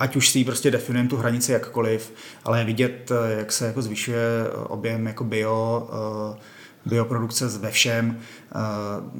[0.00, 2.12] ať už si prostě definujeme tu hranici jakkoliv,
[2.44, 4.20] ale je vidět, jak se jako zvyšuje
[4.68, 5.88] objem jako bio,
[6.86, 8.58] bioprodukce ve všem, eh,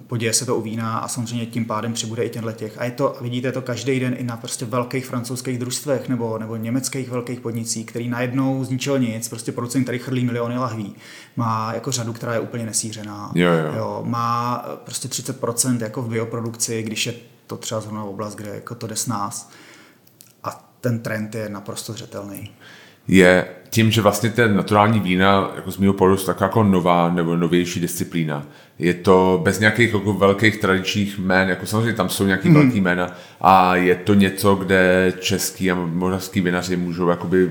[0.07, 2.79] poděje se to u vína a samozřejmě tím pádem přibude i těchto těch.
[2.79, 6.57] A je to, vidíte to každý den i na prostě velkých francouzských družstvech nebo, nebo
[6.57, 10.95] německých velkých podnicích, který najednou z ničeho nic, prostě producent, který chrlí miliony lahví,
[11.37, 13.33] má jako řadu, která je úplně nesířená.
[13.35, 13.73] Jo, jo.
[13.77, 17.15] Jo, má prostě 30% jako v bioprodukci, když je
[17.47, 19.51] to třeba zrovna oblast, kde jako to jde s nás.
[20.45, 22.51] A ten trend je naprosto zřetelný
[23.09, 27.37] je tím, že vlastně ten naturální vína, jako z mého pohledu, taková jako nová nebo
[27.37, 28.47] novější disciplína.
[28.79, 32.55] Je to bez nějakých jako velkých tradičních jmén, jako samozřejmě tam jsou nějaký mm.
[32.55, 37.51] velký jména a je to něco, kde český a moravský vinaři můžou jakoby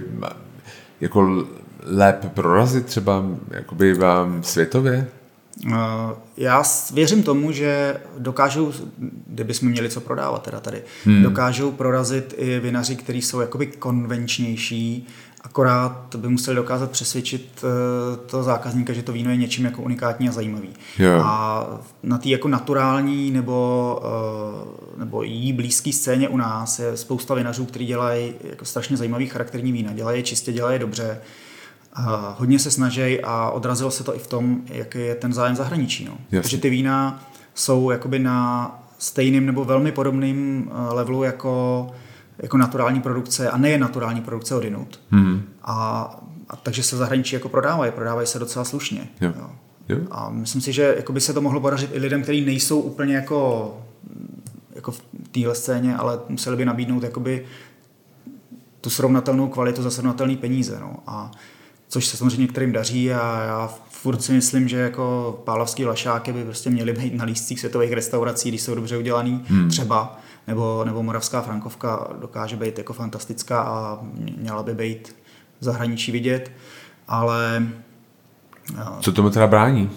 [1.02, 1.46] jako
[1.86, 3.96] lépe prorazit třeba jakoby
[4.42, 5.08] světově?
[5.68, 5.76] Eh,
[6.38, 8.74] já věřím tomu, že dokážou,
[9.28, 11.24] kdybychom měli co prodávat teda tady, hmm.
[11.24, 15.08] dokážou prorazit i vinaři, kteří jsou jakoby konvenčnější,
[15.44, 20.30] akorát by museli dokázat přesvědčit eh, toho zákazníka, že to víno je něčím jako unikátní
[20.30, 20.70] a zajímavý.
[21.00, 21.26] Yeah.
[21.26, 21.68] A
[22.04, 27.66] na té jako naturální nebo, eh, nebo jí blízké scéně u nás je spousta vinařů,
[27.66, 29.94] kteří dělají jako strašně zajímavý charakterní vína.
[29.94, 31.22] Dělají je čistě, dělají je dobře.
[31.94, 35.56] A hodně se snaží a odrazilo se to i v tom, jaký je ten zájem
[35.56, 36.06] zahraničí.
[36.06, 36.18] No.
[36.42, 37.24] Takže ty vína
[37.56, 41.88] jsou jakoby na stejným nebo velmi podobným eh, levelu jako
[42.42, 45.00] jako naturální produkce a nejen naturální produkce odinut.
[45.12, 45.44] Hmm.
[45.64, 46.02] A,
[46.50, 49.08] a takže se v zahraničí jako prodávají, prodávají se docela slušně.
[49.22, 49.34] Jo.
[49.40, 49.50] Jo.
[49.90, 49.98] Jo.
[50.12, 53.16] A myslím si, že jako by se to mohlo podařit i lidem, kteří nejsou úplně
[53.16, 53.74] jako,
[54.76, 57.46] jako v téhle scéně, ale museli by nabídnout jakoby
[58.82, 60.78] tu srovnatelnou kvalitu za srovnatelné peníze.
[60.82, 60.96] No.
[61.08, 61.32] A
[61.88, 66.44] což se samozřejmě některým daří a já furt si myslím, že jako pálavský lašáky by
[66.44, 69.70] prostě měly být na lístcích světových restaurací, když jsou dobře udělaný, hmm.
[69.70, 74.00] třeba, nebo, nebo moravská frankovka dokáže být jako fantastická a
[74.38, 75.16] měla by být
[75.60, 76.52] v zahraničí vidět,
[77.08, 77.68] ale...
[79.00, 79.90] Co tomu teda brání?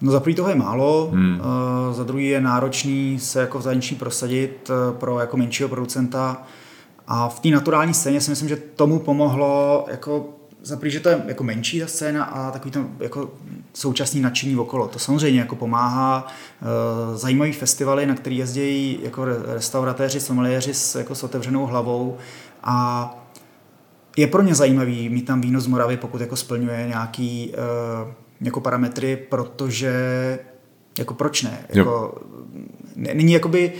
[0.00, 1.40] No za prvý toho je málo, hmm.
[1.40, 6.42] uh, za druhý je náročný se jako v zahraničí prosadit uh, pro jako menšího producenta
[7.06, 10.28] a v té naturální scéně si myslím, že tomu pomohlo jako
[10.64, 13.30] za že to je jako menší ta scéna a takový to jako
[13.74, 14.88] současný nadšení okolo.
[14.88, 16.26] To samozřejmě jako pomáhá.
[16.26, 22.16] Uh, zajímavý festivaly, na který jezdí jako restauratéři, someliéři s, jako s otevřenou hlavou
[22.62, 23.24] a
[24.16, 27.52] je pro ně zajímavý mít tam víno z Moravy, pokud jako splňuje nějaký
[28.04, 29.94] uh, jako parametry, protože
[30.98, 31.58] jako proč ne?
[31.68, 32.22] Jako,
[32.96, 33.72] není jakoby,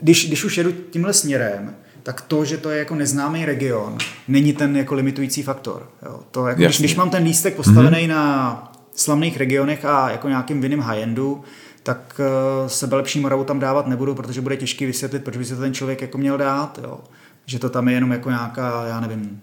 [0.00, 1.76] když, když už jedu tímhle směrem,
[2.08, 3.98] tak to, že to je jako neznámý region,
[4.28, 5.90] není ten jako limitující faktor.
[6.02, 6.20] Jo.
[6.30, 8.08] To jako, když, když mám ten lístek postavený mm-hmm.
[8.08, 11.42] na slavných regionech a jako nějakým vinným high-endu,
[11.82, 15.54] tak uh, sebe lepší Moravu tam dávat nebudu, protože bude těžký vysvětlit, proč by se
[15.56, 16.80] to ten člověk jako měl dát.
[16.82, 17.00] Jo.
[17.46, 19.40] Že to tam je jenom jako nějaká, já nevím,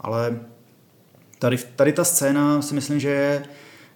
[0.00, 0.38] ale
[1.38, 3.42] tady, tady ta scéna si myslím, že je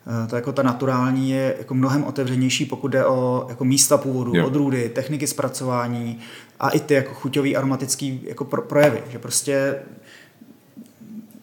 [0.06, 4.32] Eh, to jako ta naturální je jako mnohem otevřenější, pokud jde o jako místa původu,
[4.34, 4.46] jo.
[4.46, 6.18] odrůdy, techniky zpracování
[6.60, 9.74] a i ty jako chuťový aromatický jako pro, projevy, že prostě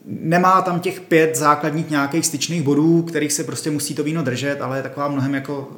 [0.05, 4.61] nemá tam těch pět základních nějakých styčných bodů, kterých se prostě musí to víno držet,
[4.61, 5.69] ale je taková mnohem jako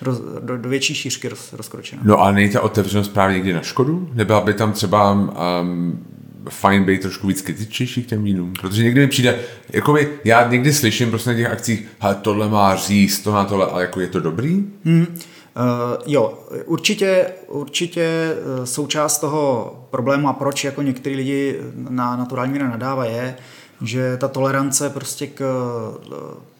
[0.00, 2.02] roz, do, do větší šířky roz, rozkročena.
[2.04, 4.10] No a není ta otevřenost právě někdy na škodu?
[4.14, 6.06] Nebyla by tam třeba um,
[6.48, 9.38] fajn být trošku víc kritičtější k těm vínům, protože někdy mi přijde,
[9.72, 11.88] jako by, já někdy slyším prostě na těch akcích,
[12.22, 14.64] tohle má říct, to na tohle, ale jako je to dobrý?
[14.84, 15.06] Hmm.
[15.56, 22.52] Uh, jo, určitě, určitě eh, součást toho problému a proč jako některý lidi na naturální
[22.52, 23.36] vína nadává je,
[23.82, 25.40] že ta tolerance prostě k
[26.12, 26.56] eh,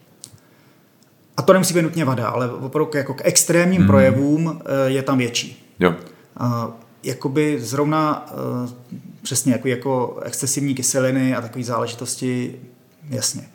[1.36, 3.88] a to nemusí být nutně vada, ale opravdu jako k extrémním hmm.
[3.88, 5.74] projevům je tam větší.
[5.80, 5.94] Jo.
[6.40, 6.46] Uh,
[7.02, 8.70] jakoby zrovna uh,
[9.22, 12.60] přesně jako, jako excesivní kyseliny a takové záležitosti,
[13.08, 13.48] jasně.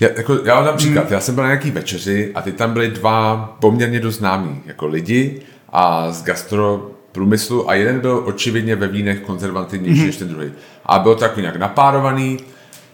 [0.00, 1.12] Já, jako, já vám dám příklad, mm.
[1.12, 4.86] já jsem byl na nějaký večeři a ty tam byly dva poměrně dost známí jako
[4.86, 5.40] lidi
[5.72, 10.06] a z gastro průmyslu a jeden byl očividně ve vínech konzervativnější mm.
[10.06, 10.52] než ten druhý.
[10.86, 12.38] A byl to takový nějak napárovaný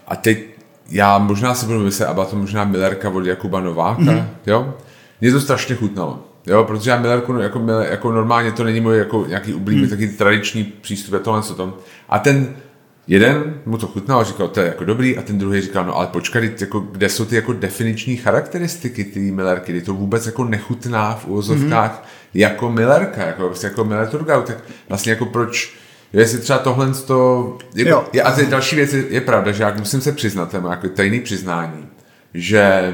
[0.07, 0.39] a teď
[0.89, 4.27] já možná si budu myslet, a byla to možná Millerka od Jakuba Nováka, mm.
[4.45, 4.73] jo?
[5.21, 6.19] Mně to strašně chutnalo.
[6.47, 9.89] Jo, protože já Millerku, jako, jako normálně to není můj jako nějaký oblíbený, hmm.
[9.89, 11.73] taky tradiční přístup, je tohle co tom.
[12.09, 12.55] A ten
[13.09, 15.97] jeden mu to chutnal a říkal, to je jako dobrý, a ten druhý říkal, no
[15.97, 20.43] ale počkej, jako, kde jsou ty jako definiční charakteristiky ty Millerky, kdy to vůbec jako
[20.43, 22.09] nechutná v úvozovkách hmm.
[22.33, 24.57] jako Millerka, jako, prostě jako Miller Turgau, tak
[24.89, 25.79] vlastně jako proč,
[26.13, 27.57] Jestli třeba tohle to...
[27.75, 28.05] Jako, jo.
[28.13, 30.89] Je, a ty další věc je, pravda, že já musím se přiznat, to je jako
[30.89, 31.87] tajný přiznání,
[32.33, 32.93] že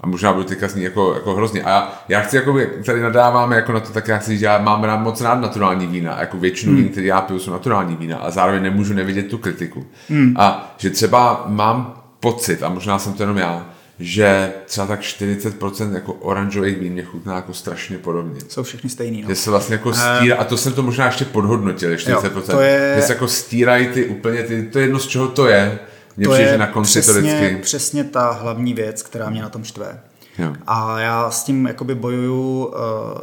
[0.00, 1.62] a možná budu teďka znít jako, jako hrozně.
[1.62, 4.46] A já, já chci, jako tady nadáváme jako na to, tak já chci říct, že
[4.46, 6.16] já mám rád moc rád naturální vína.
[6.20, 6.82] Jako většinu hmm.
[6.82, 8.18] vín, které já piju, jsou naturální vína.
[8.18, 9.86] A zároveň nemůžu nevidět tu kritiku.
[10.08, 10.34] Hmm.
[10.38, 13.66] A že třeba mám pocit, a možná jsem to jenom já,
[14.00, 18.40] že třeba tak 40% jako oranžových vín mě chutná jako strašně podobně.
[18.48, 19.22] Jsou všechny stejný.
[19.22, 19.28] No.
[19.28, 22.24] Že se vlastně jako stírá, a to jsem to možná ještě podhodnotil, 40%.
[22.34, 22.92] Jo, to je...
[22.96, 25.78] Že se jako stírají ty úplně, ty, to je jedno z čeho to je,
[26.16, 27.56] mně to přijde, je na konci přesně, to vždycky...
[27.56, 30.00] přesně ta hlavní věc, která mě na tom štve.
[30.38, 30.54] Jo.
[30.66, 32.74] A já s tím jakoby bojuju uh,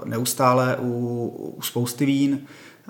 [0.05, 1.27] neustále u,
[1.57, 2.39] u spousty vín.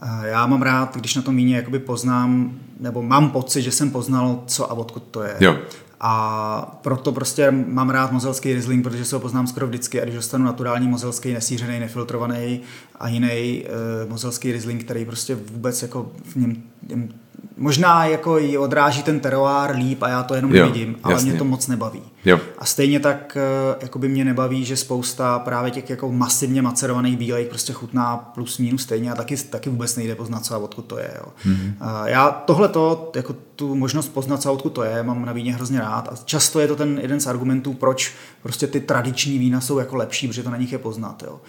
[0.03, 3.91] Uh, já mám rád, když na tom víně jakoby poznám, nebo mám pocit, že jsem
[3.91, 5.35] poznal, co a odkud to je.
[5.39, 5.57] Jo.
[5.99, 10.01] A proto prostě mám rád mozelský Riesling, protože se ho poznám skoro vždycky.
[10.01, 12.61] A když dostanu naturální mozelský, nesířený, nefiltrovaný
[12.99, 13.65] a jiný
[14.03, 16.55] uh, mozelský Riesling, který prostě vůbec jako v něm,
[16.89, 17.09] něm
[17.57, 21.29] možná jako ji odráží ten teroár líp a já to jenom jo, nevidím, ale jasně.
[21.29, 22.01] mě to moc nebaví.
[22.25, 22.39] Jo.
[22.57, 27.17] A stejně tak eh, jako by mě nebaví, že spousta právě těch jako masivně macerovaných
[27.17, 30.85] bílejch prostě chutná plus minus stejně a taky, taky vůbec nejde poznat, co a odkud
[30.85, 31.11] to je.
[31.15, 31.25] Jo.
[31.45, 31.73] Mm-hmm.
[32.05, 35.53] Já tohle to, jako tu možnost poznat, co a odkud to je, mám na víně
[35.53, 39.61] hrozně rád a často je to ten jeden z argumentů, proč prostě ty tradiční vína
[39.61, 41.23] jsou jako lepší, protože to na nich je poznat.
[41.27, 41.39] Jo.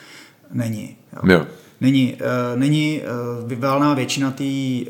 [0.53, 0.97] Není.
[1.13, 1.33] Jo.
[1.33, 1.47] Jo
[1.81, 3.01] není, uh, není
[3.53, 4.89] uh, valná většina té uh,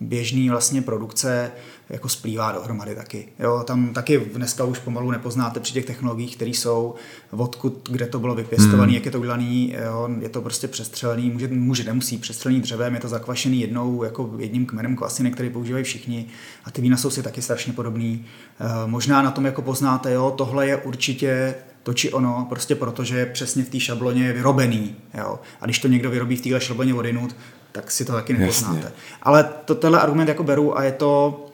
[0.00, 1.52] běžné vlastně produkce
[1.90, 3.28] jako splývá dohromady taky.
[3.38, 6.94] Jo, tam taky dneska už pomalu nepoznáte při těch technologiích, které jsou,
[7.30, 8.94] odkud, kde to bylo vypěstované, hmm.
[8.94, 9.68] jak je to udělané,
[10.20, 14.66] je to prostě přestřelený, může, může nemusí přestřelený dřevem, je to zakvašený jednou jako jedním
[14.66, 16.26] kmenem kvasiny, který používají všichni
[16.64, 18.24] a ty vína jsou si taky strašně podobný.
[18.86, 23.26] Možná na tom jako poznáte, jo, tohle je určitě to či ono, prostě protože je
[23.26, 24.96] přesně v té šabloně je vyrobený.
[25.14, 25.38] Jo?
[25.60, 27.36] A když to někdo vyrobí v téhle šabloně odinut,
[27.72, 28.76] tak si to taky nepoznáte.
[28.76, 28.92] Jasně.
[29.22, 31.46] Ale to, tenhle argument jako beru a je to,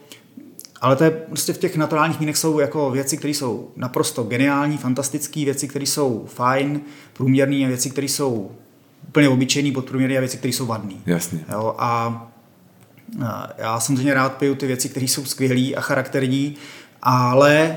[0.81, 4.79] Ale to je prostě v těch naturálních vínech jsou jako věci, které jsou naprosto geniální,
[4.79, 6.81] fantastické, věci, které jsou fajn,
[7.12, 8.51] průměrné a věci, které jsou
[9.09, 10.95] úplně obyčejný, podprůměrný a věci, které jsou vadné.
[11.07, 11.45] Jasně.
[11.53, 12.22] Jo, a
[13.59, 16.57] já samozřejmě rád piju ty věci, které jsou skvělé a charakterní,
[17.03, 17.77] ale e,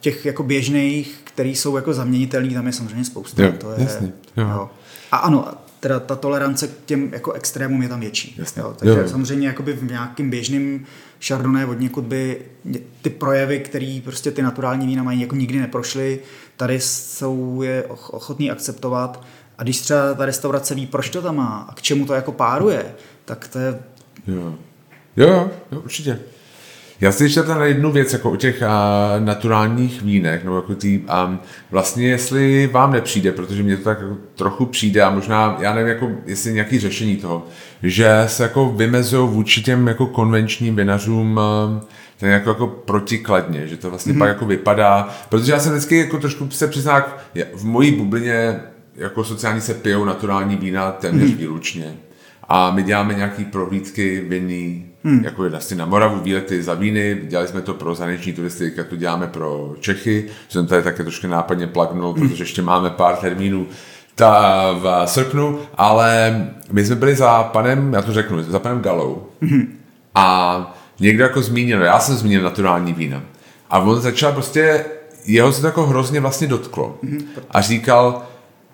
[0.00, 3.42] těch jako běžných, které jsou jako zaměnitelné, tam je samozřejmě spousta.
[3.42, 4.48] Jo, to je, jasně, jo.
[4.48, 4.70] Jo.
[5.12, 5.48] A ano,
[5.80, 8.34] teda ta tolerance k těm jako extrémům je tam větší.
[8.38, 8.62] Jasně.
[8.62, 9.08] Jo, takže Jo.
[9.08, 10.86] samozřejmě jakoby v nějakým běžným
[11.26, 12.42] Chardonnay od někud by
[13.02, 16.20] ty projevy, které prostě ty naturální vína mají, jako nikdy neprošly,
[16.56, 19.24] tady jsou je och- ochotný akceptovat.
[19.58, 22.32] A když třeba ta restaurace ví, proč to tam má a k čemu to jako
[22.32, 23.78] páruje, tak to je
[24.26, 24.54] Jo.
[25.16, 26.20] Jo, jo, určitě.
[27.00, 30.98] Já si ještě na jednu věc, jako o těch uh, naturálních vínech, nebo jako tý,
[30.98, 31.38] um,
[31.70, 35.88] vlastně jestli vám nepřijde, protože mně to tak jako trochu přijde a možná, já nevím,
[35.88, 37.46] jako, jestli nějaký řešení toho,
[37.82, 41.80] že se jako vymezují vůči těm jako konvenčním vinařům um,
[42.18, 44.18] ten jako, jako protikladně, že to vlastně mm-hmm.
[44.18, 47.02] pak jako vypadá, protože já jsem vždycky jako trošku se přiznám,
[47.54, 48.60] v mojí bublině
[48.96, 51.36] jako sociální se pijou naturální vína téměř mm-hmm.
[51.36, 51.94] výlučně.
[52.48, 55.24] A my děláme nějaký prohlídky vinný, hmm.
[55.24, 58.88] jako je vlastně na Moravu, výlety za víny, dělali jsme to pro zahraniční turisty, jak
[58.88, 62.28] to děláme pro Čechy, jsem tady také trošku nápadně plagnul, hmm.
[62.28, 63.66] protože ještě máme pár termínů
[64.14, 66.36] ta v srpnu, ale
[66.72, 69.78] my jsme byli za panem, já to řeknu, za panem Galou hmm.
[70.14, 73.22] a někdo jako zmínil, já jsem zmínil naturální vína
[73.70, 74.84] a on začal prostě,
[75.24, 77.20] jeho se to jako hrozně vlastně dotklo hmm.
[77.50, 78.22] a říkal,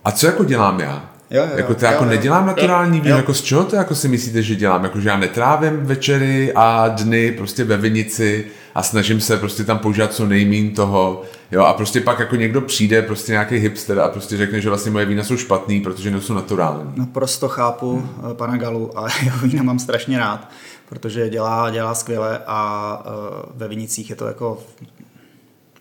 [0.04, 1.13] a co jako dělám já?
[1.34, 2.10] Jo, jo, jako to jo, jako jo.
[2.10, 4.84] nedělám naturální víno, jako z čeho to jako si myslíte, že dělám?
[4.84, 9.78] Jako, že já netrávím večery a dny prostě ve vinici a snažím se prostě tam
[9.78, 11.22] používat co nejmín toho,
[11.52, 14.92] jo, a prostě pak jako někdo přijde, prostě nějaký hipster a prostě řekne, že vlastně
[14.92, 16.92] moje vína jsou špatný, protože nejsou naturální.
[16.96, 18.36] Naprosto chápu hmm.
[18.36, 20.48] pana Galu a jeho vína mám strašně rád,
[20.88, 24.58] protože dělá, dělá skvěle a uh, ve vinicích je to jako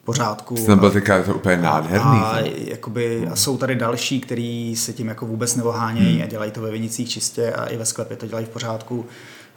[0.03, 0.57] pořádku.
[0.57, 2.19] Jsem byl teďka to úplně nádherný.
[2.19, 6.23] A, jakoby, a jsou tady další, kteří se tím jako vůbec neohánějí hmm.
[6.23, 9.05] a dělají to ve vinicích čistě a i ve sklepě to dělají v pořádku.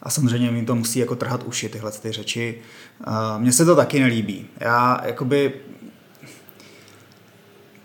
[0.03, 2.59] A samozřejmě mi to musí jako trhat uši tyhle ty řeči.
[3.07, 4.47] Uh, Mně se to taky nelíbí.
[4.61, 5.53] Já jakoby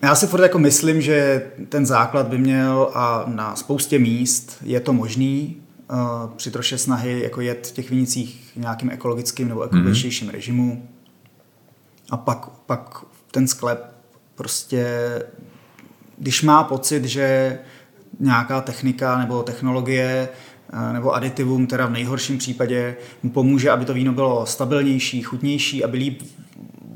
[0.01, 4.79] já si furt jako myslím, že ten základ by měl a na spoustě míst je
[4.79, 5.57] to možný
[5.91, 5.97] uh,
[6.35, 10.31] při troše snahy jako jet v těch vinicích nějakým ekologickým nebo ekologičtějším mm-hmm.
[10.31, 10.89] režimu
[12.11, 13.93] a pak, pak ten sklep
[14.35, 14.85] prostě,
[16.17, 17.59] když má pocit, že
[18.19, 20.29] nějaká technika nebo technologie
[20.73, 25.83] eh, nebo aditivum, teda v nejhorším případě, mu pomůže, aby to víno bylo stabilnější, chutnější,
[25.83, 26.21] aby líp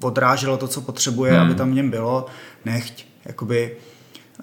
[0.04, 1.42] odráželo to, co potřebuje, hmm.
[1.42, 2.26] aby tam v něm bylo,
[2.66, 3.06] nechť.
[3.26, 3.78] Jakoby,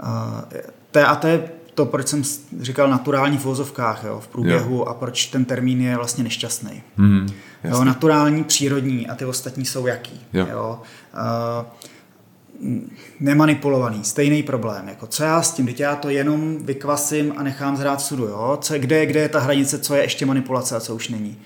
[0.03, 0.61] uh,
[0.91, 2.23] to je, a to je to, proč jsem
[2.61, 4.85] říkal naturální v vozovkách jo, v průběhu jo.
[4.85, 6.83] a proč ten termín je vlastně nešťastný.
[6.97, 7.27] Mhm,
[7.64, 10.20] Jo, naturální, přírodní a ty ostatní jsou jaký.
[10.33, 10.47] Jo.
[10.51, 10.81] Jo?
[11.14, 12.79] Uh,
[13.20, 14.89] nemanipulovaný, stejný problém.
[14.89, 18.25] Jako, co já s tím, teď já to jenom vykvasím a nechám zhrát sudu.
[18.25, 18.59] Jo?
[18.61, 21.39] Co, kde, je- kde je ta hranice, co je ještě manipulace a co už není.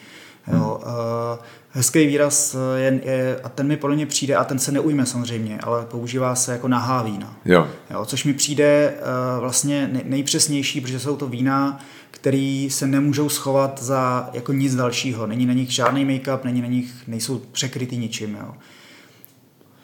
[0.53, 0.81] Jo?
[0.83, 1.45] Uh,
[1.77, 5.59] hezký výraz je, je, a ten mi podle mě přijde, a ten se neujme samozřejmě,
[5.63, 7.37] ale používá se jako nahá vína.
[7.45, 12.87] Jo, Jo, což mi přijde uh, vlastně nej- nejpřesnější, protože jsou to vína, které se
[12.87, 15.27] nemůžou schovat za jako nic dalšího.
[15.27, 18.39] Není na nich žádný make-up, není na nich, nejsou překrytý ničím.
[18.41, 18.55] Jo.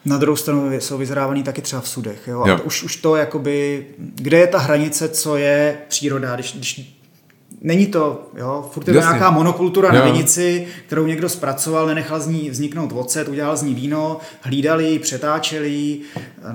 [0.05, 2.27] Na druhou stranu jsou vyzrávaný taky třeba v sudech.
[2.27, 2.43] Jo?
[2.47, 2.53] Jo.
[2.53, 7.02] A to už, už to jakoby, kde je ta hranice, co je příroda, když, když
[7.63, 10.05] Není to, jo, furt je to nějaká monokultura na Jo.
[10.05, 14.99] vinici, kterou někdo zpracoval, nenechal z ní vzniknout ocet, udělal z ní víno, hlídali ji,
[14.99, 15.99] přetáčeli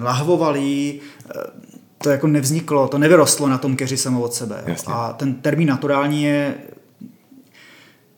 [0.03, 1.01] lahvovali
[1.31, 1.69] eh,
[2.03, 4.63] to jako nevzniklo, to nevyrostlo na tom keři samo od sebe.
[4.67, 4.95] Jasně.
[4.95, 6.55] A ten termín naturální je,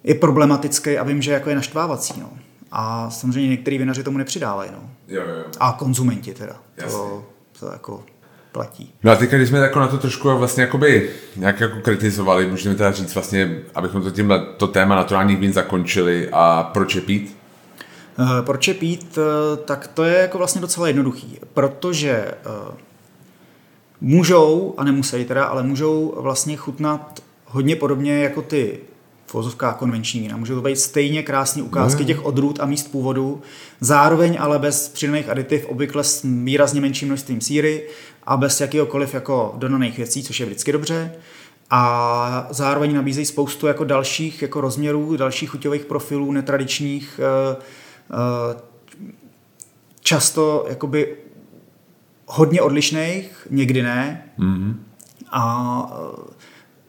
[0.05, 2.21] je problematický a vím, že jako je naštvávací.
[2.21, 2.31] No.
[2.73, 4.71] A samozřejmě některý vinaři tomu nepřidávají.
[4.73, 4.91] No.
[5.09, 5.45] jo, jo.
[5.61, 6.57] A konzumenti teda.
[6.77, 6.99] Jasně.
[6.99, 7.25] To,
[7.61, 8.05] to jako
[8.53, 8.93] platí.
[9.05, 12.75] No a teďka, když jsme jako na to trošku vlastně jakoby nějak jako kritizovali, můžeme
[12.75, 17.37] teda říct vlastně, abychom to tímhle to téma naturálních vín zakončili a proč je pít?
[18.19, 22.75] Eh, Proč je pít, eh, tak to je jako vlastně docela jednoduchý, protože eh,
[24.01, 28.79] můžou, a nemusí teda, ale můžou vlastně chutnat hodně podobně jako ty
[29.33, 30.37] vozovkách konvenční vína.
[30.37, 32.07] Můžou to být stejně krásné ukázky No.
[32.07, 33.43] těch odrůd a míst původu,
[33.81, 37.83] zároveň ale bez přidaných aditiv, obvykle s výrazně menším množstvím síry
[38.31, 41.13] a bez jakýhokoliv jako dodaných věcí, což je vždycky dobře.
[41.71, 47.57] A zároveň nabízejí spoustu jako dalších jako rozměrů, dalších chuťových profilů, netradičních, eh,
[48.11, 48.61] eh,
[50.01, 51.17] často jakoby
[52.27, 54.25] hodně odlišných, někdy ne.
[54.39, 54.75] Mm-hmm.
[55.33, 56.35] A eh,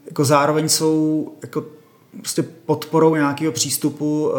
[0.05, 1.65] jako zároveň jsou jako
[2.17, 4.31] prostě podporou nějakého přístupu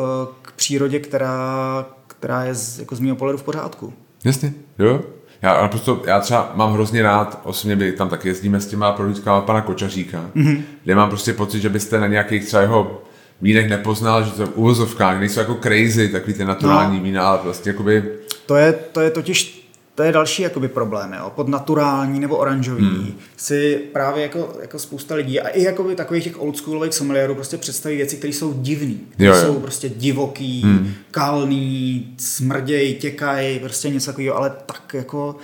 [0.43, 3.93] k přírodě, která, která je z, jako z mého pohledu v pořádku.
[4.25, 5.01] Jasně, jo.
[5.43, 8.93] Já, ale prostě, já třeba mám hrozně rád, osobně by tam taky jezdíme s těma
[8.93, 10.63] produktkama pana Kočaříka, mm-hmm.
[10.85, 13.03] kde mám prostě pocit, že byste na nějakých třeba jeho
[13.41, 17.05] vínech nepoznal, že to v uvozovkách nejsou jako crazy, takový ty naturální no.
[17.05, 18.05] vína, ale prostě jakoby...
[18.47, 19.62] To je, to je totiž
[19.95, 21.33] to je další jakoby problém, jo.
[21.35, 23.15] pod naturální nebo oranžový hmm.
[23.37, 27.97] si právě jako, jako spousta lidí a i jakoby takových těch oldschoolových sommelierů prostě představí
[27.97, 30.93] věci, které jsou divné, které jsou prostě divoký, hmm.
[31.11, 35.37] kalný, smrděj, těkají, prostě něco takového, ale tak jako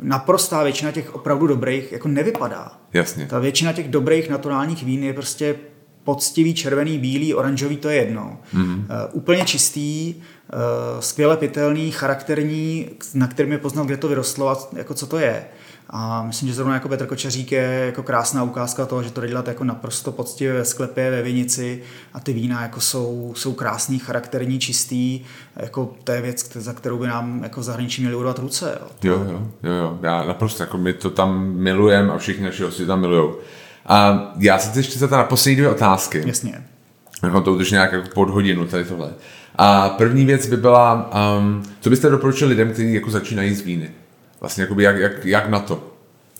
[0.00, 2.72] naprostá většina těch opravdu dobrých jako nevypadá.
[2.92, 3.26] Jasně.
[3.26, 5.56] Ta většina těch dobrých naturálních vín je prostě
[6.04, 8.38] poctivý, červený, bílý, oranžový, to je jedno.
[8.52, 8.74] Mm.
[8.74, 10.14] Uh, úplně čistý,
[11.00, 15.44] skvěle pitelný, charakterní, na kterým je poznal, kde to vyrostlo a jako co to je.
[15.90, 19.28] A myslím, že zrovna jako Petr Kočařík je jako krásná ukázka toho, že to jde
[19.28, 21.82] dělat jako naprosto poctivě ve sklepě, ve vinici
[22.14, 25.20] a ty vína jako jsou, jsou krásný, charakterní, čistý.
[25.56, 28.78] Jako to je věc, za kterou by nám jako zahraničí měli urvat ruce.
[28.80, 28.86] Jo.
[29.02, 29.98] Jo, jo, jo, jo.
[30.02, 33.36] Já naprosto, jako my to tam milujeme a všichni naši hosti tam milujou.
[33.86, 36.22] A já se ještě zeptat na poslední dvě otázky.
[36.26, 36.64] Jasně.
[37.22, 39.12] Jako to už nějak jako pod hodinu tady tohle.
[39.56, 43.90] A první věc by byla, um, co byste doporučili lidem, kteří jako začínají z víny?
[44.40, 45.90] Vlastně jakoby jak, jak, jak na to?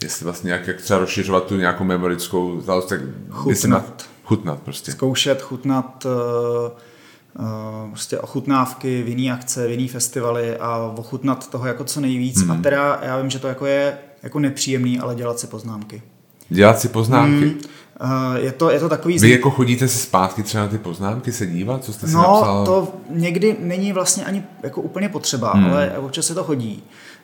[0.02, 3.00] Jestli vlastně jak, jak třeba rozšiřovat tu nějakou memorickou znalost, tak
[3.30, 4.06] chutnat.
[4.24, 4.92] chutnat prostě.
[4.92, 6.12] Zkoušet, chutnat, uh,
[7.44, 12.40] uh, prostě ochutnávky, vinný akce, vinný festivaly a ochutnat toho jako co nejvíc.
[12.40, 12.50] Hmm.
[12.50, 16.02] A teda já vím, že to jako je jako nepříjemný, ale dělat si poznámky.
[16.48, 17.46] Dělat si poznámky.
[17.46, 17.60] Hmm.
[18.00, 19.18] Uh, je, to, je to takový...
[19.18, 22.20] Vy jako chodíte se zpátky třeba na ty poznámky se dívat, co jste si no,
[22.20, 22.66] napsal?
[22.66, 25.64] to někdy není vlastně ani jako úplně potřeba, hmm.
[25.64, 26.82] ale občas se to hodí.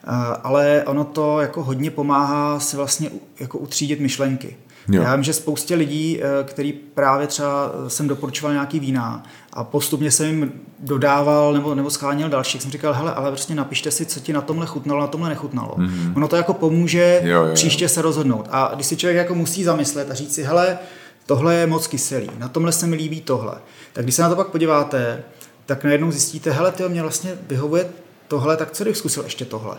[0.09, 3.11] Uh, ale ono to jako hodně pomáhá si vlastně
[3.41, 4.57] jako utřídit myšlenky.
[4.91, 5.03] Jo.
[5.03, 9.23] Já vím, že spoustě lidí, eh, který právě třeba eh, jsem doporučoval nějaký vína
[9.53, 13.91] a postupně jsem jim dodával nebo, nebo schánil další, jsem říkal, hele, ale prostě napište
[13.91, 15.75] si, co ti na tomhle chutnalo, na tomhle nechutnalo.
[15.79, 16.13] Mm-hmm.
[16.17, 18.49] Ono to jako pomůže jo, jo, příště se rozhodnout.
[18.51, 20.79] A když si člověk jako musí zamyslet a říct si, hele,
[21.27, 23.55] tohle je moc kyselý, na tomhle se mi líbí tohle.
[23.93, 25.23] Tak když se na to pak podíváte,
[25.67, 27.87] tak najednou zjistíte, hele, ty mě vlastně vyhovuje
[28.29, 29.77] tohle, tak co bych zkusil ještě tohle.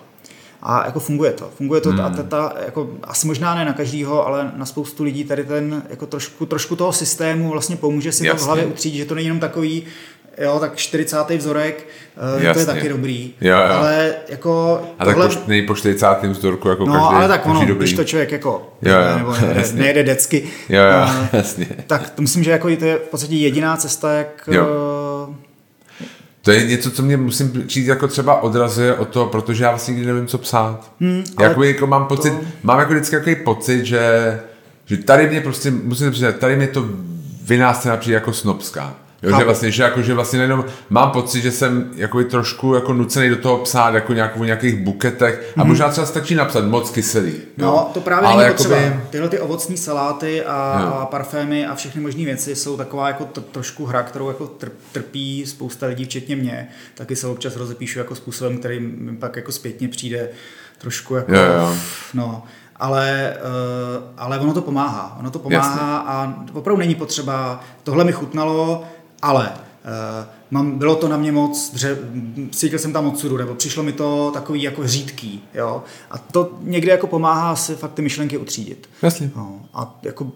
[0.63, 1.49] A jako funguje to.
[1.57, 2.01] Funguje to hmm.
[2.01, 6.05] a ta, jako, asi možná ne na každýho, ale na spoustu lidí tady ten jako
[6.05, 8.39] trošku, trošku toho systému vlastně pomůže si Jasně.
[8.39, 9.83] to v hlavě utřídit, že to není jenom takový,
[10.37, 11.17] jo, tak 40.
[11.29, 11.87] vzorek,
[12.33, 12.49] Jasně.
[12.49, 13.33] Eh, to je taky dobrý.
[13.41, 13.63] Jo, jo.
[13.73, 15.27] Ale jako A tohle...
[15.27, 16.07] tak po, po 40.
[16.23, 17.75] vzorku jako no, každý, ale tak ono, dobrý.
[17.75, 19.17] když to člověk jako jo, jo.
[19.17, 21.67] nebo nejde, nejde decky, jo, jo, uh, jasně.
[21.87, 25.10] tak to myslím, že jako to je v podstatě jediná cesta, jak jo uh,
[26.41, 29.93] to je něco, co mě musím říct, jako třeba odrazuje o to, protože já vlastně
[29.93, 30.91] nikdy nevím, co psát.
[30.99, 32.39] Hmm, Jakoby, jako mám pocit, to...
[32.63, 34.39] mám jako vždycky takový pocit, že,
[34.85, 36.85] že tady mě prostě, musím říct, tady mě to
[37.43, 38.93] vynáste přijde jako snobská.
[39.23, 42.93] Jo, že vlastně, že, jako, že vlastně jenom mám pocit, že jsem jako trošku jako
[42.93, 45.67] nucený do toho psát jako nějak, v nějakých buketech a mm-hmm.
[45.67, 47.31] možná třeba stačí napsat moc kyselý.
[47.31, 47.41] Jo.
[47.57, 48.75] No, to právě Ale není potřeba.
[48.75, 49.03] Jakoby...
[49.09, 50.53] Tyhle ty ovocní saláty a,
[51.01, 54.51] a parfémy a všechny možné věci jsou taková jako t- trošku hra, kterou jako
[54.91, 56.67] trpí spousta lidí, včetně mě.
[56.95, 60.29] Taky se občas rozepíšu jako způsobem, který mi pak jako zpětně přijde
[60.77, 61.75] trošku jako, jo, jo.
[62.13, 62.43] no,
[62.75, 65.17] ale, uh, ale ono to pomáhá.
[65.19, 65.81] Ono to pomáhá Jasně.
[65.81, 68.83] a opravdu není potřeba, tohle mi chutnalo,
[69.21, 71.97] ale uh, mám, bylo to na mě moc, dře,
[72.51, 75.83] cítil jsem tam moc sudu, nebo přišlo mi to takový jako řídký, jo.
[76.11, 78.89] A to někdy jako pomáhá si fakt ty myšlenky utřídit.
[79.01, 79.31] Jasně.
[79.35, 80.31] No, a jako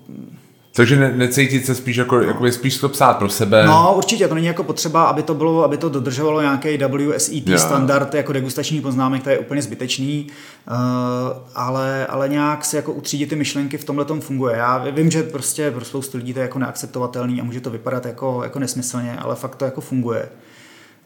[0.75, 2.21] takže ne, necítit se spíš jako, no.
[2.21, 3.65] jako spíš to psát pro sebe.
[3.65, 7.61] No určitě, to není jako potřeba, aby to bylo, aby to dodržovalo nějaký WSET yeah.
[7.61, 10.27] standard jako degustační poznámek, to je úplně zbytečný,
[10.67, 10.75] uh,
[11.55, 14.55] ale, ale nějak si jako utřídit ty myšlenky v tomhle tom funguje.
[14.55, 18.05] Já vím, že prostě pro spoustu lidí to je jako neakceptovatelný a může to vypadat
[18.05, 20.29] jako, jako nesmyslně, ale fakt to jako funguje.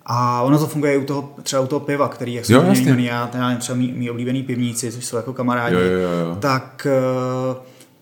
[0.05, 2.63] A ono to funguje i u toho, třeba u toho piva, který je jo,
[2.97, 6.38] já, já třeba mý, mý oblíbený pivníci, což jsou jako kamarádi, jo, jo, jo.
[6.39, 6.88] tak
[7.51, 7.57] uh,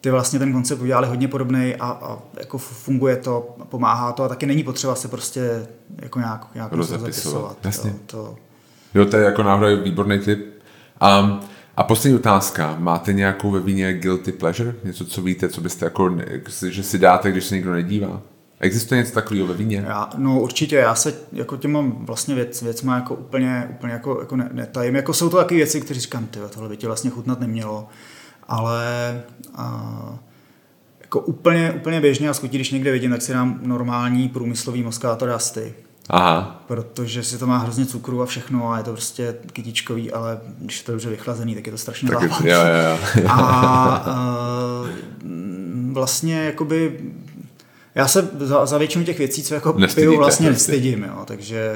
[0.07, 4.27] ty vlastně ten koncept udělali hodně podobný a, a jako funguje to, pomáhá to a
[4.27, 5.67] taky není potřeba se prostě
[6.01, 7.57] jako nějak, nějak rozepisovat.
[7.63, 7.89] Jasně.
[7.89, 8.35] Jo, to...
[8.93, 10.39] jo, to je jako náhodou výborný tip.
[11.21, 11.39] Um,
[11.77, 12.75] a poslední otázka.
[12.79, 14.75] Máte nějakou ve víně guilty pleasure?
[14.83, 16.17] Něco, co víte, co byste jako,
[16.67, 18.21] že si dáte, když se někdo nedívá?
[18.59, 19.85] Existuje něco takového ve víně?
[19.87, 23.93] Já, no určitě, já se jako těm mám vlastně věc, věc má jako úplně, úplně
[23.93, 24.95] jako, jako netajím.
[24.95, 27.87] Jako jsou to taky věci, které říkám, ty, tohle by tě vlastně chutnat nemělo
[28.47, 29.21] ale
[29.55, 30.19] a,
[31.01, 35.29] jako úplně, úplně běžně a skutí, když někde vidím, tak si dám normální průmyslový moskátor
[35.29, 35.73] rasty.
[36.09, 36.63] Aha.
[36.67, 40.79] Protože si to má hrozně cukru a všechno a je to prostě kytičkový, ale když
[40.79, 43.23] je to dobře vychlazený, tak je to strašně tak je, jo, jo, jo.
[43.27, 43.33] a,
[44.05, 44.83] a
[45.93, 46.99] vlastně jakoby
[47.95, 51.21] Já se za, za většinu těch věcí, co jako Nestydíte, piju, vlastně nestydím, jo.
[51.25, 51.71] takže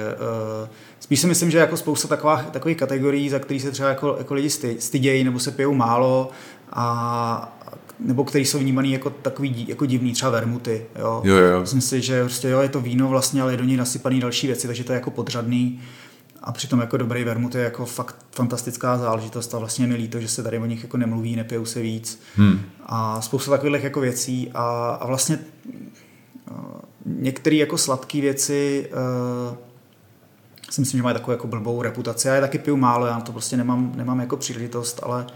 [0.64, 0.70] uh,
[1.00, 4.34] spíš si myslím, že jako spousta takových, takových kategorií, za který se třeba jako, jako
[4.34, 6.30] lidi sty, stydějí, nebo se pijou málo,
[6.74, 7.58] a
[8.00, 10.86] nebo který jsou vnímaný jako takový jako divný, třeba vermuty.
[11.00, 11.22] Jo.
[11.24, 11.62] Jo, jo.
[11.62, 14.48] Myslím si, že prostě jo, je to víno vlastně, ale je do ní nasypaný další
[14.48, 15.82] věci, takže to je jako podřadný.
[16.44, 20.28] A přitom jako dobrý vermut je jako fakt fantastická záležitost a vlastně mi líto, že
[20.28, 22.22] se tady o nich jako nemluví, nepijou se víc.
[22.36, 22.60] Hmm.
[22.86, 25.40] A spousta takových jako věcí a, a vlastně
[26.52, 26.58] uh,
[27.06, 29.58] některé jako sladké věci uh,
[30.70, 32.28] si myslím, že mají takovou jako blbou reputaci.
[32.28, 35.28] Já je taky piju málo, já na to prostě nemám, nemám jako příležitost, ale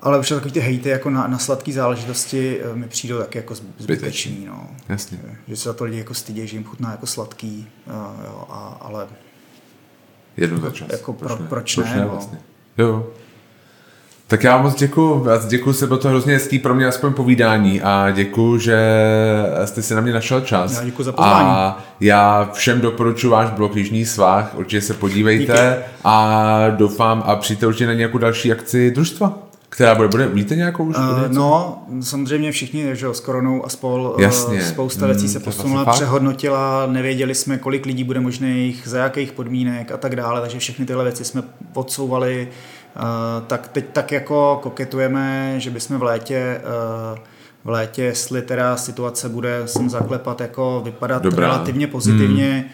[0.00, 3.54] ale už takový ty hejty jako na, na sladké záležitosti eh, mi přijdou taky jako
[3.78, 4.44] zbytečný.
[4.48, 4.68] No.
[4.88, 5.18] Jasně.
[5.48, 7.94] Že se za to lidi jako stydí, že jim chutná jako sladký, uh,
[8.24, 9.06] jo, a, ale
[10.36, 10.88] Jednou za čas.
[10.92, 12.00] Jako pro, proč, ne, proč ne?
[12.00, 12.08] No.
[12.08, 12.38] Vlastně.
[12.78, 13.06] Jo.
[14.26, 17.82] Tak já moc děkuji, já děkuji se, bylo to hrozně hezký pro mě aspoň povídání
[17.82, 18.78] a děkuji, že
[19.64, 20.72] jste si na mě našel čas.
[20.72, 21.48] Já děkuji za pozvání.
[21.48, 25.94] A já všem doporučuji váš blog Jižní svah, určitě se podívejte Díky.
[26.04, 29.49] a doufám a přijďte určitě na nějakou další akci družstva.
[29.70, 30.96] Která bude, bude, víte nějakou už?
[30.96, 34.62] Uh, no, samozřejmě všichni, že jo, s koronou a spol, Jasně.
[34.62, 39.96] spousta věcí se posunula, přehodnotila, nevěděli jsme, kolik lidí bude možných, za jakých podmínek a
[39.96, 41.42] tak dále, takže všechny tyhle věci jsme
[41.74, 42.48] odsouvali,
[42.96, 43.02] uh,
[43.46, 46.60] tak teď tak jako koketujeme, že bychom v létě
[47.12, 47.18] uh,
[47.64, 51.46] v létě, jestli teda situace bude sem zaklepat, jako vypadat Dobrá.
[51.46, 52.64] relativně pozitivně, hmm.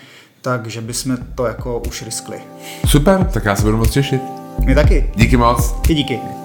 [0.41, 2.39] takže bychom to jako už riskli.
[2.87, 4.23] Super, tak já se budu moc těšit.
[4.65, 5.11] My taky.
[5.17, 5.75] Díky moc.
[5.89, 6.36] I díky.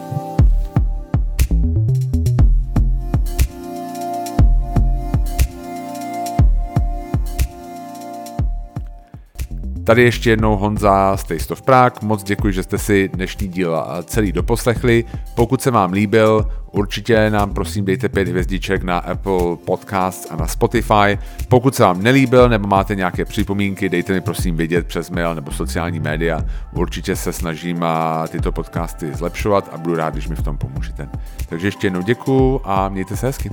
[9.84, 12.00] Tady ještě jednou Honza z Taste of Prague.
[12.02, 15.06] Moc děkuji, že jste si dnešní díl celý doposlechli.
[15.36, 20.48] Pokud se vám líbil, určitě nám prosím dejte pět hvězdiček na Apple Podcasts a na
[20.48, 21.20] Spotify.
[21.48, 25.52] Pokud se vám nelíbil nebo máte nějaké připomínky, dejte mi prosím vědět přes mail nebo
[25.52, 26.42] sociální média.
[26.74, 27.86] Určitě se snažím
[28.30, 31.10] tyto podcasty zlepšovat a budu rád, když mi v tom pomůžete.
[31.50, 33.52] Takže ještě jednou děkuji a mějte se hezky.